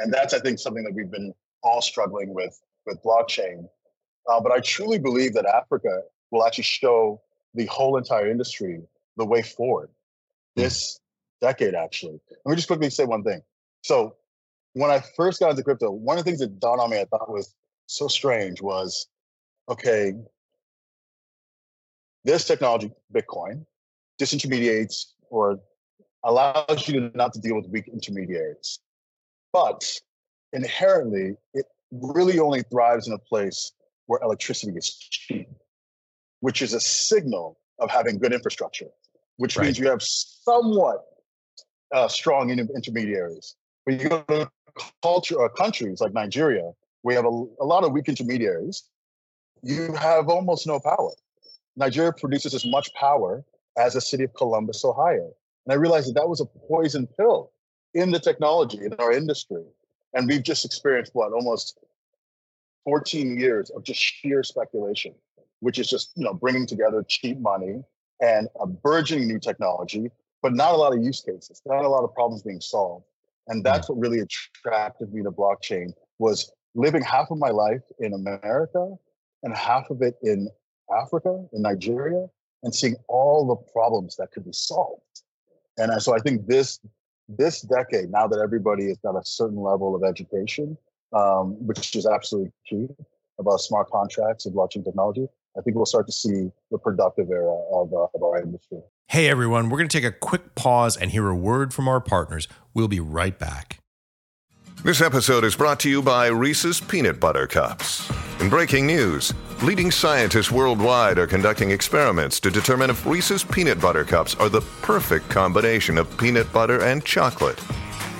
And 0.00 0.12
that's, 0.12 0.34
I 0.34 0.40
think, 0.40 0.58
something 0.58 0.82
that 0.84 0.92
we've 0.92 1.10
been 1.10 1.32
all 1.62 1.80
struggling 1.80 2.34
with 2.34 2.60
with 2.86 3.02
blockchain. 3.02 3.68
Uh, 4.28 4.40
but 4.40 4.52
I 4.52 4.60
truly 4.60 4.98
believe 4.98 5.34
that 5.34 5.46
Africa 5.46 6.02
will 6.30 6.44
actually 6.44 6.64
show 6.64 7.20
the 7.54 7.66
whole 7.66 7.96
entire 7.96 8.28
industry 8.30 8.80
the 9.16 9.24
way 9.24 9.42
forward 9.42 9.88
hmm. 10.56 10.62
this 10.62 10.98
decade, 11.40 11.74
actually. 11.74 12.20
Let 12.44 12.50
me 12.50 12.56
just 12.56 12.68
quickly 12.68 12.90
say 12.90 13.04
one 13.04 13.22
thing. 13.22 13.40
So, 13.82 14.16
when 14.78 14.92
I 14.92 15.02
first 15.16 15.40
got 15.40 15.50
into 15.50 15.64
crypto, 15.64 15.90
one 15.90 16.18
of 16.18 16.24
the 16.24 16.30
things 16.30 16.40
that 16.40 16.60
dawned 16.60 16.80
on 16.80 16.90
me 16.90 17.00
I 17.00 17.04
thought 17.04 17.28
was 17.28 17.52
so 17.86 18.06
strange 18.06 18.62
was 18.62 19.08
okay, 19.68 20.12
this 22.24 22.46
technology, 22.46 22.92
Bitcoin, 23.12 23.66
disintermediates 24.20 25.06
or 25.30 25.58
allows 26.24 26.86
you 26.86 27.00
to 27.00 27.16
not 27.16 27.32
to 27.32 27.40
deal 27.40 27.56
with 27.56 27.68
weak 27.68 27.88
intermediaries. 27.88 28.78
But 29.52 29.84
inherently, 30.52 31.34
it 31.54 31.66
really 31.90 32.38
only 32.38 32.62
thrives 32.62 33.08
in 33.08 33.14
a 33.14 33.18
place 33.18 33.72
where 34.06 34.20
electricity 34.22 34.72
is 34.76 34.96
cheap, 34.96 35.48
which 36.40 36.62
is 36.62 36.72
a 36.72 36.80
signal 36.80 37.58
of 37.80 37.90
having 37.90 38.18
good 38.18 38.32
infrastructure, 38.32 38.88
which 39.38 39.56
right. 39.56 39.64
means 39.64 39.78
you 39.78 39.88
have 39.88 40.02
somewhat 40.02 41.04
uh, 41.92 42.06
strong 42.06 42.50
intermediaries. 42.50 43.56
But 43.84 44.00
you 44.00 44.08
go 44.08 44.22
to 44.28 44.50
culture 45.02 45.36
or 45.36 45.46
uh, 45.46 45.48
countries 45.48 46.00
like 46.00 46.12
Nigeria, 46.12 46.72
we 47.02 47.14
have 47.14 47.24
a, 47.24 47.44
a 47.60 47.64
lot 47.64 47.84
of 47.84 47.92
weak 47.92 48.08
intermediaries. 48.08 48.84
You 49.62 49.92
have 49.94 50.28
almost 50.28 50.66
no 50.66 50.80
power. 50.80 51.10
Nigeria 51.76 52.12
produces 52.12 52.54
as 52.54 52.66
much 52.66 52.92
power 52.94 53.44
as 53.76 53.94
the 53.94 54.00
city 54.00 54.24
of 54.24 54.34
Columbus, 54.34 54.84
Ohio. 54.84 55.32
And 55.66 55.72
I 55.72 55.76
realized 55.76 56.08
that 56.08 56.14
that 56.14 56.28
was 56.28 56.40
a 56.40 56.46
poison 56.46 57.06
pill 57.06 57.52
in 57.94 58.10
the 58.10 58.18
technology, 58.18 58.78
in 58.84 58.92
our 58.94 59.12
industry. 59.12 59.62
And 60.14 60.28
we've 60.28 60.42
just 60.42 60.64
experienced 60.64 61.14
what, 61.14 61.32
almost 61.32 61.78
14 62.84 63.38
years 63.38 63.70
of 63.70 63.84
just 63.84 64.00
sheer 64.00 64.42
speculation, 64.42 65.14
which 65.60 65.78
is 65.78 65.88
just, 65.88 66.12
you 66.16 66.24
know, 66.24 66.34
bringing 66.34 66.66
together 66.66 67.04
cheap 67.06 67.38
money 67.38 67.82
and 68.20 68.48
a 68.60 68.66
burgeoning 68.66 69.28
new 69.28 69.38
technology, 69.38 70.10
but 70.42 70.54
not 70.54 70.74
a 70.74 70.76
lot 70.76 70.96
of 70.96 71.02
use 71.02 71.20
cases, 71.20 71.62
not 71.66 71.84
a 71.84 71.88
lot 71.88 72.02
of 72.02 72.14
problems 72.14 72.42
being 72.42 72.60
solved. 72.60 73.04
And 73.48 73.64
that's 73.64 73.88
what 73.88 73.98
really 73.98 74.20
attracted 74.20 75.12
me 75.12 75.22
to 75.22 75.30
blockchain 75.30 75.92
was 76.18 76.52
living 76.74 77.02
half 77.02 77.30
of 77.30 77.38
my 77.38 77.50
life 77.50 77.82
in 77.98 78.12
America 78.12 78.94
and 79.42 79.56
half 79.56 79.90
of 79.90 80.02
it 80.02 80.14
in 80.22 80.48
Africa, 80.96 81.46
in 81.52 81.62
Nigeria, 81.62 82.26
and 82.62 82.74
seeing 82.74 82.96
all 83.08 83.46
the 83.46 83.56
problems 83.72 84.16
that 84.16 84.30
could 84.32 84.44
be 84.44 84.52
solved. 84.52 85.02
And 85.76 86.02
so 86.02 86.14
I 86.14 86.18
think 86.18 86.46
this 86.46 86.80
this 87.28 87.60
decade, 87.60 88.10
now 88.10 88.26
that 88.26 88.40
everybody 88.40 88.88
has 88.88 88.98
got 88.98 89.14
a 89.14 89.24
certain 89.24 89.58
level 89.58 89.94
of 89.94 90.02
education, 90.02 90.78
um, 91.12 91.54
which 91.66 91.94
is 91.94 92.06
absolutely 92.06 92.50
key 92.66 92.88
about 93.38 93.58
smart 93.58 93.90
contracts 93.90 94.46
and 94.46 94.54
blockchain 94.54 94.82
technology, 94.82 95.26
I 95.56 95.60
think 95.60 95.76
we'll 95.76 95.86
start 95.86 96.06
to 96.06 96.12
see 96.12 96.50
the 96.70 96.78
productive 96.78 97.30
era 97.30 97.54
of, 97.72 97.92
uh, 97.92 98.06
of 98.14 98.22
our 98.22 98.40
industry. 98.40 98.80
Hey 99.12 99.26
everyone, 99.26 99.70
we're 99.70 99.78
going 99.78 99.88
to 99.88 99.98
take 99.98 100.04
a 100.04 100.14
quick 100.14 100.54
pause 100.54 100.94
and 100.94 101.10
hear 101.10 101.28
a 101.28 101.34
word 101.34 101.72
from 101.72 101.88
our 101.88 101.98
partners. 101.98 102.46
We'll 102.74 102.88
be 102.88 103.00
right 103.00 103.36
back. 103.38 103.78
This 104.84 105.00
episode 105.00 105.44
is 105.44 105.56
brought 105.56 105.80
to 105.80 105.88
you 105.88 106.02
by 106.02 106.26
Reese's 106.26 106.78
Peanut 106.78 107.18
Butter 107.18 107.46
Cups. 107.46 108.06
In 108.38 108.50
breaking 108.50 108.86
news, 108.86 109.32
leading 109.62 109.90
scientists 109.90 110.50
worldwide 110.50 111.18
are 111.18 111.26
conducting 111.26 111.70
experiments 111.70 112.38
to 112.40 112.50
determine 112.50 112.90
if 112.90 113.06
Reese's 113.06 113.42
peanut 113.42 113.80
butter 113.80 114.04
cups 114.04 114.34
are 114.34 114.50
the 114.50 114.60
perfect 114.82 115.30
combination 115.30 115.96
of 115.96 116.18
peanut 116.18 116.52
butter 116.52 116.82
and 116.82 117.02
chocolate. 117.02 117.58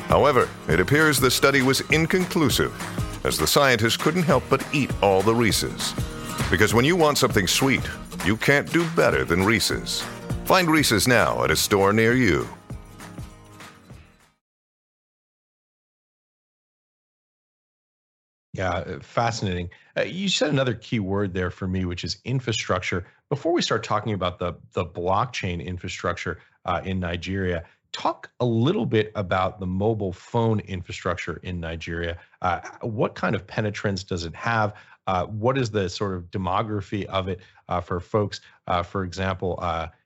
However, 0.08 0.48
it 0.68 0.80
appears 0.80 1.20
the 1.20 1.30
study 1.30 1.60
was 1.60 1.82
inconclusive, 1.90 2.72
as 3.26 3.36
the 3.36 3.46
scientists 3.46 3.98
couldn't 3.98 4.22
help 4.22 4.42
but 4.48 4.66
eat 4.72 4.90
all 5.02 5.20
the 5.20 5.34
Reese's. 5.34 5.92
Because 6.50 6.72
when 6.72 6.86
you 6.86 6.96
want 6.96 7.18
something 7.18 7.46
sweet, 7.46 7.86
you 8.24 8.38
can't 8.38 8.72
do 8.72 8.88
better 8.96 9.26
than 9.26 9.44
Reese's. 9.44 10.02
Find 10.48 10.70
Reese's 10.70 11.06
now 11.06 11.44
at 11.44 11.50
a 11.50 11.56
store 11.56 11.92
near 11.92 12.14
you. 12.14 12.48
Yeah, 18.54 18.70
uh, 18.70 19.00
fascinating. 19.00 19.68
Uh, 19.94 20.04
you 20.04 20.30
said 20.30 20.48
another 20.48 20.72
key 20.72 21.00
word 21.00 21.34
there 21.34 21.50
for 21.50 21.68
me, 21.68 21.84
which 21.84 22.02
is 22.02 22.16
infrastructure. 22.24 23.04
Before 23.28 23.52
we 23.52 23.60
start 23.60 23.84
talking 23.84 24.14
about 24.14 24.38
the 24.38 24.54
the 24.72 24.86
blockchain 24.86 25.62
infrastructure 25.62 26.40
uh, 26.64 26.80
in 26.82 26.98
Nigeria, 26.98 27.64
talk 27.92 28.30
a 28.40 28.46
little 28.46 28.86
bit 28.86 29.12
about 29.16 29.60
the 29.60 29.66
mobile 29.66 30.14
phone 30.14 30.60
infrastructure 30.60 31.40
in 31.42 31.60
Nigeria. 31.60 32.16
Uh, 32.40 32.60
what 32.80 33.14
kind 33.14 33.34
of 33.34 33.46
penetrance 33.46 34.02
does 34.02 34.24
it 34.24 34.34
have? 34.34 34.72
Uh, 35.06 35.26
what 35.26 35.58
is 35.58 35.70
the 35.70 35.90
sort 35.90 36.14
of 36.14 36.30
demography 36.30 37.04
of 37.04 37.28
it 37.28 37.40
uh, 37.68 37.82
for 37.82 38.00
folks, 38.00 38.40
for 38.84 39.04
example, 39.04 39.58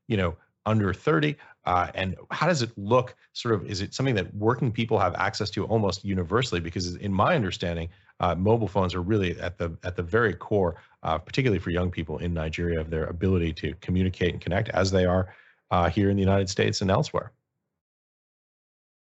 you 0.08 0.16
know, 0.16 0.36
under 0.64 0.92
30? 0.94 1.36
uh, 1.64 1.88
and 1.94 2.16
how 2.30 2.46
does 2.46 2.62
it 2.62 2.70
look? 2.76 3.14
Sort 3.34 3.54
of, 3.54 3.64
is 3.66 3.80
it 3.80 3.94
something 3.94 4.14
that 4.16 4.34
working 4.34 4.72
people 4.72 4.98
have 4.98 5.14
access 5.14 5.48
to 5.50 5.64
almost 5.66 6.04
universally? 6.04 6.60
Because 6.60 6.96
in 6.96 7.12
my 7.12 7.36
understanding, 7.36 7.88
uh, 8.20 8.34
mobile 8.34 8.68
phones 8.68 8.94
are 8.94 9.02
really 9.02 9.38
at 9.40 9.58
the 9.58 9.76
at 9.84 9.96
the 9.96 10.02
very 10.02 10.34
core, 10.34 10.76
uh, 11.02 11.18
particularly 11.18 11.60
for 11.60 11.70
young 11.70 11.90
people 11.90 12.18
in 12.18 12.34
Nigeria, 12.34 12.80
of 12.80 12.90
their 12.90 13.04
ability 13.04 13.52
to 13.54 13.74
communicate 13.80 14.32
and 14.32 14.40
connect, 14.40 14.70
as 14.70 14.90
they 14.90 15.04
are 15.04 15.34
uh, 15.70 15.88
here 15.88 16.10
in 16.10 16.16
the 16.16 16.22
United 16.22 16.48
States 16.48 16.80
and 16.80 16.90
elsewhere. 16.90 17.32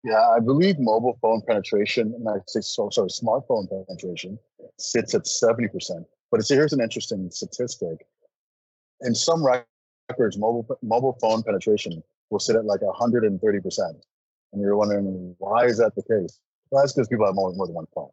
Yeah, 0.04 0.22
I 0.30 0.40
believe 0.40 0.78
mobile 0.80 1.18
phone 1.22 1.42
penetration, 1.48 2.14
and 2.14 2.30
I 2.30 2.36
say 2.48 2.62
so, 2.62 2.90
sorry, 2.90 3.10
smartphone 3.10 3.68
penetration 3.70 4.40
sits 4.78 5.14
at 5.14 5.28
seventy 5.28 5.68
percent. 5.68 6.06
But 6.32 6.40
it's, 6.40 6.50
here's 6.50 6.74
an 6.74 6.82
interesting 6.82 7.30
statistic: 7.32 8.06
in 9.02 9.14
some 9.14 9.44
records, 10.10 10.38
mobile 10.38 10.78
mobile 10.82 11.18
phone 11.22 11.44
penetration 11.44 12.04
will 12.30 12.40
sit 12.40 12.56
at 12.56 12.66
like 12.66 12.82
hundred 12.96 13.24
and 13.24 13.40
thirty 13.42 13.60
percent. 13.60 13.98
And 14.54 14.62
you're 14.62 14.78
wondering 14.78 15.36
why 15.40 15.66
is 15.66 15.78
that 15.78 15.96
the 15.96 16.04
case? 16.04 16.40
Well, 16.72 16.82
that's 16.82 16.94
because 16.94 17.08
people 17.08 17.26
have 17.26 17.36
more, 17.36 17.54
more 17.54 17.68
than 17.68 17.76
one 17.76 17.86
phone. 17.94 18.10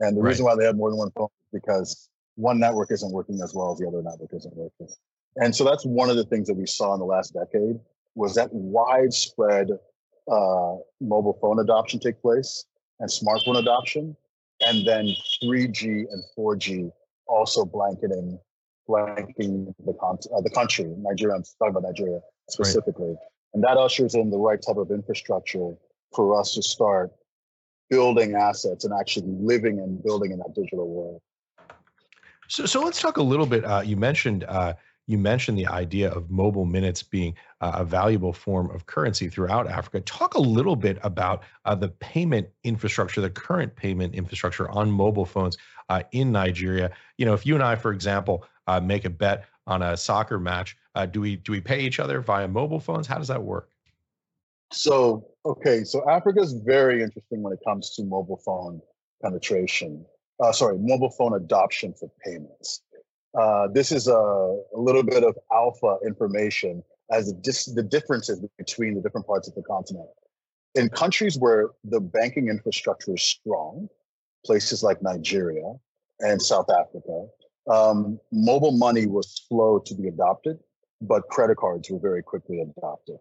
And 0.00 0.16
the 0.16 0.22
right. 0.22 0.30
reason 0.30 0.44
why 0.44 0.56
they 0.56 0.64
have 0.64 0.76
more 0.76 0.90
than 0.90 0.98
one 0.98 1.10
phone 1.16 1.28
is 1.52 1.60
because 1.60 2.08
one 2.36 2.58
network 2.58 2.90
isn't 2.90 3.12
working 3.12 3.40
as 3.42 3.54
well 3.54 3.72
as 3.72 3.78
the 3.78 3.86
other 3.86 4.02
network 4.02 4.30
isn't 4.32 4.56
working. 4.56 4.88
And 5.36 5.54
so 5.54 5.64
that's 5.64 5.84
one 5.84 6.10
of 6.10 6.16
the 6.16 6.24
things 6.24 6.48
that 6.48 6.54
we 6.54 6.66
saw 6.66 6.94
in 6.94 7.00
the 7.00 7.06
last 7.06 7.32
decade 7.32 7.78
was 8.14 8.34
that 8.34 8.52
widespread 8.52 9.70
uh, 10.30 10.76
mobile 11.00 11.38
phone 11.40 11.60
adoption 11.60 12.00
take 12.00 12.20
place 12.20 12.64
and 13.00 13.08
smartphone 13.08 13.58
adoption, 13.58 14.16
and 14.66 14.86
then 14.86 15.06
3G 15.42 16.04
and 16.10 16.22
4G 16.38 16.90
also 17.26 17.64
blanketing 17.64 18.38
blanketing 18.86 19.74
the 19.84 19.94
con- 19.94 20.18
uh, 20.34 20.40
the 20.40 20.50
country, 20.50 20.86
Nigeria. 20.98 21.36
I'm 21.36 21.42
talking 21.42 21.76
about 21.76 21.82
Nigeria 21.82 22.20
specifically, 22.48 23.08
right. 23.08 23.16
and 23.54 23.62
that 23.64 23.76
ushers 23.76 24.14
in 24.14 24.30
the 24.30 24.38
right 24.38 24.60
type 24.60 24.76
of 24.76 24.90
infrastructure 24.90 25.74
for 26.14 26.38
us 26.38 26.54
to 26.54 26.62
start 26.62 27.12
building 27.90 28.34
assets 28.34 28.84
and 28.84 28.94
actually 28.98 29.26
living 29.28 29.78
and 29.78 30.02
building 30.02 30.32
in 30.32 30.38
that 30.38 30.54
digital 30.54 30.88
world. 30.88 31.20
So, 32.48 32.66
so 32.66 32.82
let's 32.82 33.00
talk 33.00 33.16
a 33.16 33.22
little 33.22 33.46
bit. 33.46 33.64
Uh, 33.64 33.82
you 33.84 33.96
mentioned 33.96 34.44
uh, 34.44 34.74
you 35.06 35.18
mentioned 35.18 35.58
the 35.58 35.66
idea 35.66 36.10
of 36.10 36.30
mobile 36.30 36.64
minutes 36.64 37.02
being 37.02 37.34
uh, 37.60 37.72
a 37.74 37.84
valuable 37.84 38.32
form 38.32 38.70
of 38.70 38.86
currency 38.86 39.28
throughout 39.28 39.68
Africa. 39.68 40.00
Talk 40.00 40.34
a 40.34 40.40
little 40.40 40.76
bit 40.76 40.98
about 41.02 41.42
uh, 41.66 41.74
the 41.74 41.88
payment 41.88 42.48
infrastructure, 42.64 43.20
the 43.20 43.30
current 43.30 43.76
payment 43.76 44.14
infrastructure 44.14 44.70
on 44.70 44.90
mobile 44.90 45.26
phones 45.26 45.58
uh, 45.90 46.02
in 46.12 46.32
Nigeria. 46.32 46.90
You 47.18 47.26
know, 47.26 47.34
if 47.34 47.44
you 47.44 47.54
and 47.54 47.62
I, 47.62 47.76
for 47.76 47.92
example, 47.92 48.46
uh, 48.66 48.80
make 48.80 49.04
a 49.04 49.10
bet 49.10 49.44
on 49.66 49.82
a 49.82 49.96
soccer 49.96 50.38
match, 50.38 50.76
do 51.10 51.20
we 51.20 51.36
do 51.36 51.52
we 51.52 51.60
pay 51.60 51.80
each 51.80 51.98
other 52.00 52.20
via 52.20 52.48
mobile 52.48 52.80
phones? 52.80 53.06
How 53.06 53.18
does 53.18 53.28
that 53.28 53.42
work? 53.42 53.70
So, 54.72 55.28
okay, 55.46 55.84
so 55.84 56.08
Africa 56.10 56.40
is 56.40 56.52
very 56.52 57.02
interesting 57.02 57.42
when 57.42 57.52
it 57.52 57.60
comes 57.66 57.94
to 57.96 58.04
mobile 58.04 58.40
phone 58.44 58.80
penetration. 59.22 60.04
Uh, 60.42 60.52
sorry, 60.52 60.78
mobile 60.78 61.10
phone 61.10 61.34
adoption 61.34 61.94
for 61.94 62.10
payments. 62.24 62.82
Uh, 63.38 63.68
this 63.68 63.92
is 63.92 64.08
a, 64.08 64.12
a, 64.12 64.78
little 64.78 65.02
bit 65.02 65.22
of 65.24 65.36
alpha 65.52 65.98
information 66.04 66.82
as 67.10 67.32
dis- 67.34 67.66
the 67.66 67.82
differences 67.82 68.44
between 68.58 68.94
the 68.94 69.00
different 69.00 69.26
parts 69.26 69.48
of 69.48 69.54
the 69.54 69.62
continent. 69.62 70.08
in 70.74 70.88
countries 70.88 71.38
where 71.38 71.70
the 71.84 72.00
banking 72.00 72.48
infrastructure 72.48 73.14
is 73.14 73.22
strong, 73.22 73.88
places 74.44 74.82
like 74.82 75.02
Nigeria 75.02 75.72
and 76.20 76.40
South 76.40 76.70
Africa, 76.70 77.26
um, 77.70 78.18
mobile 78.32 78.76
money 78.76 79.06
was 79.06 79.42
slow 79.48 79.78
to 79.78 79.94
be 79.94 80.08
adopted, 80.08 80.58
but 81.00 81.28
credit 81.28 81.56
cards 81.56 81.90
were 81.90 81.98
very 81.98 82.22
quickly 82.22 82.60
adopted. 82.60 83.18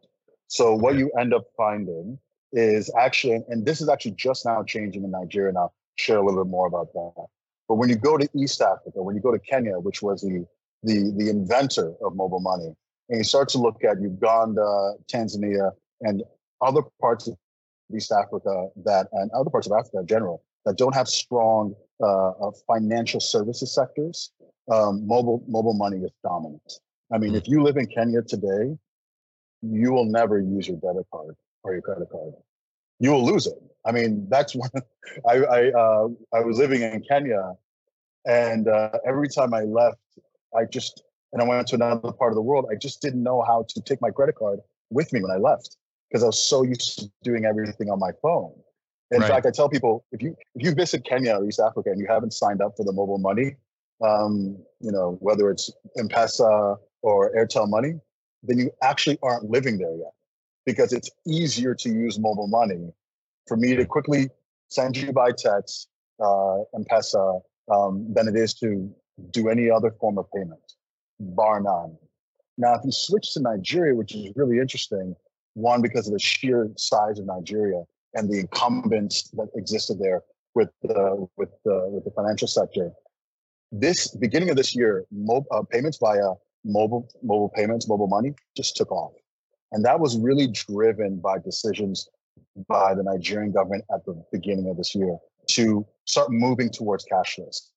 So 0.47 0.75
what 0.75 0.95
you 0.95 1.11
end 1.19 1.33
up 1.33 1.45
finding 1.57 2.19
is 2.51 2.91
actually, 2.97 3.43
and 3.47 3.65
this 3.65 3.81
is 3.81 3.89
actually 3.89 4.11
just 4.11 4.45
now 4.45 4.63
changing 4.63 5.03
in 5.03 5.11
Nigeria, 5.11 5.49
and 5.49 5.57
I'll 5.57 5.73
share 5.95 6.17
a 6.17 6.25
little 6.25 6.43
bit 6.43 6.51
more 6.51 6.67
about 6.67 6.93
that. 6.93 7.25
But 7.67 7.75
when 7.75 7.89
you 7.89 7.95
go 7.95 8.17
to 8.17 8.27
East 8.35 8.61
Africa, 8.61 9.01
when 9.01 9.15
you 9.15 9.21
go 9.21 9.31
to 9.31 9.39
Kenya, 9.39 9.79
which 9.79 10.01
was 10.01 10.21
the 10.21 10.45
the 10.83 11.13
the 11.17 11.29
inventor 11.29 11.93
of 12.03 12.15
mobile 12.15 12.41
money, 12.41 12.75
and 13.09 13.17
you 13.17 13.23
start 13.23 13.49
to 13.49 13.57
look 13.57 13.83
at 13.83 14.01
Uganda, 14.01 14.93
Tanzania, 15.11 15.71
and 16.01 16.23
other 16.61 16.81
parts 17.01 17.27
of 17.27 17.37
East 17.95 18.11
Africa 18.11 18.67
that, 18.85 19.07
and 19.13 19.31
other 19.31 19.49
parts 19.49 19.67
of 19.67 19.73
Africa 19.73 19.99
in 19.99 20.07
general, 20.07 20.43
that 20.65 20.77
don't 20.77 20.95
have 20.95 21.07
strong 21.07 21.75
uh, 22.01 22.29
uh, 22.29 22.51
financial 22.67 23.19
services 23.19 23.73
sectors, 23.73 24.31
um, 24.71 25.05
mobile 25.05 25.43
mobile 25.47 25.73
money 25.73 25.97
is 25.97 26.11
dominant. 26.23 26.79
I 27.11 27.17
mean, 27.17 27.35
if 27.35 27.47
you 27.47 27.61
live 27.61 27.77
in 27.77 27.85
Kenya 27.87 28.21
today, 28.21 28.77
you 29.61 29.91
will 29.91 30.05
never 30.05 30.39
use 30.39 30.67
your 30.67 30.77
debit 30.77 31.05
card 31.13 31.35
or 31.63 31.73
your 31.73 31.81
credit 31.81 32.09
card. 32.11 32.33
You 32.99 33.11
will 33.11 33.25
lose 33.25 33.47
it. 33.47 33.61
I 33.85 33.91
mean, 33.91 34.27
that's 34.29 34.55
one. 34.63 34.69
I 35.27 35.35
I, 35.37 35.71
uh, 35.71 36.07
I 36.33 36.39
was 36.41 36.57
living 36.57 36.81
in 36.81 37.01
Kenya, 37.01 37.53
and 38.25 38.67
uh, 38.67 38.91
every 39.05 39.29
time 39.29 39.53
I 39.53 39.61
left, 39.61 39.99
I 40.55 40.65
just 40.65 41.03
and 41.33 41.41
I 41.41 41.45
went 41.45 41.67
to 41.67 41.75
another 41.75 42.11
part 42.11 42.31
of 42.31 42.35
the 42.35 42.41
world. 42.41 42.67
I 42.71 42.75
just 42.75 43.01
didn't 43.01 43.23
know 43.23 43.41
how 43.41 43.65
to 43.67 43.81
take 43.81 44.01
my 44.01 44.11
credit 44.11 44.35
card 44.35 44.59
with 44.89 45.11
me 45.11 45.21
when 45.21 45.31
I 45.31 45.37
left 45.37 45.77
because 46.09 46.23
I 46.23 46.27
was 46.27 46.41
so 46.41 46.63
used 46.63 46.99
to 46.99 47.11
doing 47.23 47.45
everything 47.45 47.89
on 47.89 47.99
my 47.99 48.11
phone. 48.21 48.53
In 49.13 49.21
right. 49.21 49.29
fact, 49.29 49.45
I 49.45 49.51
tell 49.51 49.69
people 49.69 50.05
if 50.11 50.23
you 50.23 50.35
if 50.55 50.65
you 50.65 50.73
visit 50.73 51.05
Kenya 51.05 51.35
or 51.35 51.45
East 51.45 51.59
Africa 51.59 51.91
and 51.91 51.99
you 51.99 52.07
haven't 52.09 52.33
signed 52.33 52.61
up 52.61 52.73
for 52.75 52.83
the 52.83 52.91
mobile 52.91 53.19
money, 53.19 53.55
um, 54.03 54.57
you 54.79 54.91
know 54.91 55.17
whether 55.19 55.51
it's 55.51 55.69
M-Pesa 55.99 56.77
or 57.03 57.31
Airtel 57.35 57.69
Money, 57.69 57.99
then 58.41 58.57
you 58.57 58.71
actually 58.81 59.19
aren't 59.21 59.51
living 59.51 59.77
there 59.77 59.95
yet 59.95 60.13
because 60.65 60.93
it's 60.93 61.11
easier 61.27 61.75
to 61.75 61.89
use 61.89 62.17
mobile 62.17 62.47
money 62.47 62.91
for 63.47 63.55
me 63.55 63.75
to 63.75 63.85
quickly 63.85 64.29
send 64.69 64.97
you 64.97 65.13
by 65.13 65.29
text 65.31 65.89
uh, 66.19 66.61
M-Pesa 66.75 67.41
um, 67.71 68.11
than 68.13 68.27
it 68.27 68.35
is 68.35 68.55
to 68.55 68.91
do 69.29 69.49
any 69.49 69.69
other 69.69 69.91
form 69.99 70.17
of 70.17 70.25
payment, 70.35 70.73
bar 71.19 71.61
none. 71.61 71.95
Now, 72.57 72.73
if 72.75 72.81
you 72.83 72.91
switch 72.91 73.33
to 73.33 73.41
Nigeria, 73.41 73.93
which 73.93 74.15
is 74.15 74.31
really 74.35 74.57
interesting, 74.59 75.15
one 75.53 75.83
because 75.83 76.07
of 76.07 76.13
the 76.13 76.19
sheer 76.19 76.71
size 76.77 77.19
of 77.19 77.27
Nigeria 77.27 77.83
and 78.13 78.29
the 78.29 78.39
incumbents 78.39 79.29
that 79.31 79.49
existed 79.55 79.99
there 79.99 80.23
with 80.55 80.69
the 80.81 81.27
with 81.37 81.49
the 81.65 81.89
with 81.89 82.03
the 82.05 82.11
financial 82.11 82.47
sector. 82.47 82.91
This 83.71 84.07
beginning 84.15 84.49
of 84.49 84.55
this 84.55 84.75
year, 84.75 85.05
mo- 85.11 85.45
uh, 85.51 85.63
payments 85.63 85.97
via 85.99 86.33
mobile 86.63 87.09
mobile 87.23 87.49
payments, 87.49 87.87
mobile 87.87 88.07
money 88.07 88.33
just 88.55 88.75
took 88.75 88.91
off, 88.91 89.13
and 89.71 89.83
that 89.85 89.99
was 89.99 90.17
really 90.17 90.47
driven 90.47 91.19
by 91.19 91.39
decisions 91.39 92.07
by 92.67 92.93
the 92.93 93.03
Nigerian 93.03 93.51
government 93.51 93.83
at 93.93 94.05
the 94.05 94.23
beginning 94.31 94.69
of 94.69 94.77
this 94.77 94.93
year 94.93 95.17
to 95.47 95.85
start 96.05 96.31
moving 96.31 96.69
towards 96.69 97.05
cashless. 97.05 97.69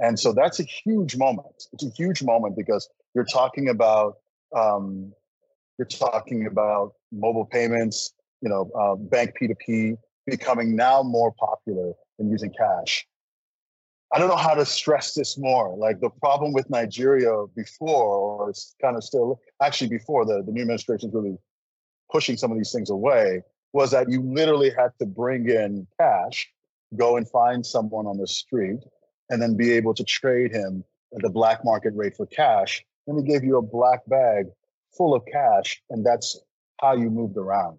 And 0.00 0.18
so 0.18 0.32
that's 0.32 0.60
a 0.60 0.64
huge 0.64 1.16
moment. 1.16 1.68
It's 1.72 1.84
a 1.84 1.90
huge 1.90 2.22
moment 2.22 2.56
because 2.56 2.88
you're 3.14 3.24
talking 3.24 3.68
about 3.68 4.16
um, 4.54 5.12
you're 5.78 5.86
talking 5.86 6.46
about 6.46 6.92
mobile 7.12 7.44
payments, 7.44 8.12
you 8.44 8.50
know, 8.50 8.70
uh, 8.78 8.94
bank 8.94 9.32
P2P 9.40 9.96
becoming 10.26 10.76
now 10.76 11.02
more 11.02 11.32
popular 11.32 11.94
than 12.18 12.30
using 12.30 12.52
cash. 12.56 13.06
I 14.12 14.18
don't 14.18 14.28
know 14.28 14.36
how 14.36 14.54
to 14.54 14.66
stress 14.66 15.14
this 15.14 15.38
more. 15.38 15.74
Like 15.76 16.00
the 16.00 16.10
problem 16.10 16.52
with 16.52 16.68
Nigeria 16.68 17.46
before, 17.56 18.42
or 18.42 18.50
it's 18.50 18.76
kind 18.80 18.96
of 18.96 19.02
still 19.02 19.40
actually 19.62 19.88
before 19.88 20.26
the, 20.26 20.42
the 20.44 20.52
new 20.52 20.60
administration 20.60 21.08
is 21.08 21.14
really 21.14 21.36
pushing 22.12 22.36
some 22.36 22.52
of 22.52 22.58
these 22.58 22.70
things 22.70 22.90
away, 22.90 23.42
was 23.72 23.90
that 23.90 24.10
you 24.10 24.22
literally 24.22 24.70
had 24.70 24.90
to 25.00 25.06
bring 25.06 25.48
in 25.48 25.86
cash, 25.98 26.46
go 26.96 27.16
and 27.16 27.28
find 27.28 27.64
someone 27.64 28.06
on 28.06 28.18
the 28.18 28.26
street, 28.26 28.80
and 29.30 29.40
then 29.40 29.56
be 29.56 29.72
able 29.72 29.94
to 29.94 30.04
trade 30.04 30.52
him 30.52 30.84
at 31.14 31.22
the 31.22 31.30
black 31.30 31.64
market 31.64 31.94
rate 31.96 32.14
for 32.14 32.26
cash. 32.26 32.84
And 33.06 33.18
he 33.18 33.32
gave 33.32 33.42
you 33.42 33.56
a 33.56 33.62
black 33.62 34.00
bag 34.06 34.46
full 34.96 35.14
of 35.14 35.22
cash, 35.32 35.82
and 35.90 36.04
that's 36.04 36.38
how 36.80 36.92
you 36.92 37.10
moved 37.10 37.38
around. 37.38 37.78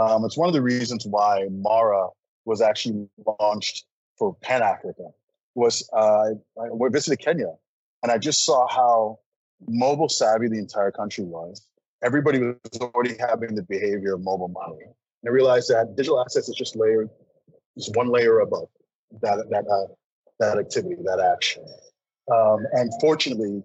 Um, 0.00 0.24
it's 0.24 0.36
one 0.36 0.48
of 0.48 0.54
the 0.54 0.62
reasons 0.62 1.06
why 1.06 1.46
Mara 1.50 2.08
was 2.46 2.62
actually 2.62 3.06
launched 3.38 3.84
for 4.16 4.34
Pan 4.36 4.62
Africa. 4.62 5.08
Was 5.54 5.88
uh, 5.92 6.30
we 6.72 6.88
visited 6.88 7.18
Kenya, 7.18 7.52
and 8.02 8.10
I 8.10 8.16
just 8.16 8.44
saw 8.46 8.66
how 8.68 9.18
mobile 9.68 10.08
savvy 10.08 10.48
the 10.48 10.58
entire 10.58 10.90
country 10.90 11.24
was. 11.24 11.66
Everybody 12.02 12.38
was 12.38 12.80
already 12.80 13.14
having 13.18 13.54
the 13.54 13.62
behavior 13.62 14.14
of 14.14 14.22
mobile 14.22 14.48
money. 14.48 14.84
And 14.84 15.28
I 15.28 15.30
realized 15.30 15.68
that 15.68 15.96
digital 15.96 16.20
assets 16.24 16.48
is 16.48 16.54
just 16.54 16.76
layered, 16.76 17.10
just 17.76 17.94
one 17.94 18.08
layer 18.08 18.40
above 18.40 18.68
that 19.20 19.50
that 19.50 19.66
uh, 19.66 19.92
that 20.38 20.58
activity, 20.58 20.96
that 21.04 21.20
action. 21.20 21.64
Um, 22.32 22.64
and 22.72 22.90
fortunately, 23.00 23.62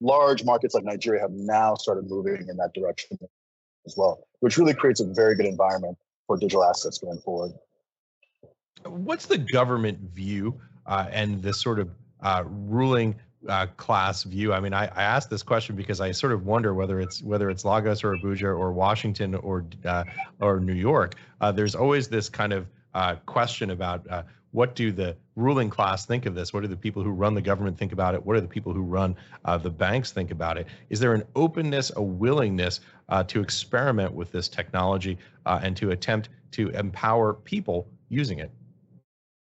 large 0.00 0.44
markets 0.44 0.74
like 0.74 0.84
Nigeria 0.84 1.20
have 1.20 1.30
now 1.30 1.76
started 1.76 2.08
moving 2.08 2.48
in 2.48 2.56
that 2.56 2.72
direction 2.74 3.16
as 3.88 3.96
well, 3.96 4.20
which 4.40 4.58
really 4.58 4.74
creates 4.74 5.00
a 5.00 5.04
very 5.04 5.34
good 5.34 5.46
environment 5.46 5.96
for 6.26 6.36
digital 6.36 6.64
assets 6.64 6.98
going 6.98 7.18
forward. 7.18 7.52
What's 8.84 9.26
the 9.26 9.38
government 9.38 9.98
view 9.98 10.60
uh, 10.86 11.06
and 11.10 11.42
this 11.42 11.60
sort 11.60 11.80
of 11.80 11.90
uh, 12.20 12.44
ruling 12.46 13.16
uh, 13.48 13.66
class 13.76 14.22
view? 14.22 14.52
I 14.52 14.60
mean, 14.60 14.72
I, 14.72 14.84
I 14.86 15.02
asked 15.02 15.30
this 15.30 15.42
question 15.42 15.74
because 15.74 16.00
I 16.00 16.12
sort 16.12 16.32
of 16.32 16.46
wonder 16.46 16.74
whether 16.74 17.00
it's 17.00 17.22
whether 17.22 17.50
it's 17.50 17.64
Lagos 17.64 18.04
or 18.04 18.16
Abuja 18.16 18.56
or 18.56 18.72
Washington 18.72 19.34
or 19.34 19.64
uh, 19.84 20.04
or 20.40 20.60
New 20.60 20.74
York. 20.74 21.14
Uh, 21.40 21.50
there's 21.50 21.74
always 21.74 22.08
this 22.08 22.28
kind 22.28 22.52
of 22.52 22.66
uh, 22.94 23.16
question 23.26 23.70
about 23.70 24.06
what 24.52 24.74
do 24.74 24.92
the 24.92 25.16
ruling 25.36 25.68
class 25.68 26.06
think 26.06 26.26
of 26.26 26.34
this? 26.34 26.52
What 26.52 26.62
do 26.62 26.68
the 26.68 26.76
people 26.76 27.02
who 27.02 27.10
run 27.10 27.34
the 27.34 27.42
government 27.42 27.78
think 27.78 27.92
about 27.92 28.14
it? 28.14 28.24
What 28.24 28.34
do 28.34 28.40
the 28.40 28.48
people 28.48 28.72
who 28.72 28.82
run 28.82 29.16
uh, 29.44 29.58
the 29.58 29.70
banks 29.70 30.10
think 30.10 30.30
about 30.30 30.56
it? 30.56 30.66
Is 30.90 31.00
there 31.00 31.14
an 31.14 31.24
openness, 31.36 31.92
a 31.96 32.02
willingness 32.02 32.80
uh, 33.08 33.24
to 33.24 33.40
experiment 33.40 34.12
with 34.12 34.32
this 34.32 34.48
technology 34.48 35.18
uh, 35.46 35.60
and 35.62 35.76
to 35.76 35.90
attempt 35.90 36.30
to 36.52 36.70
empower 36.70 37.34
people 37.34 37.88
using 38.08 38.38
it? 38.38 38.50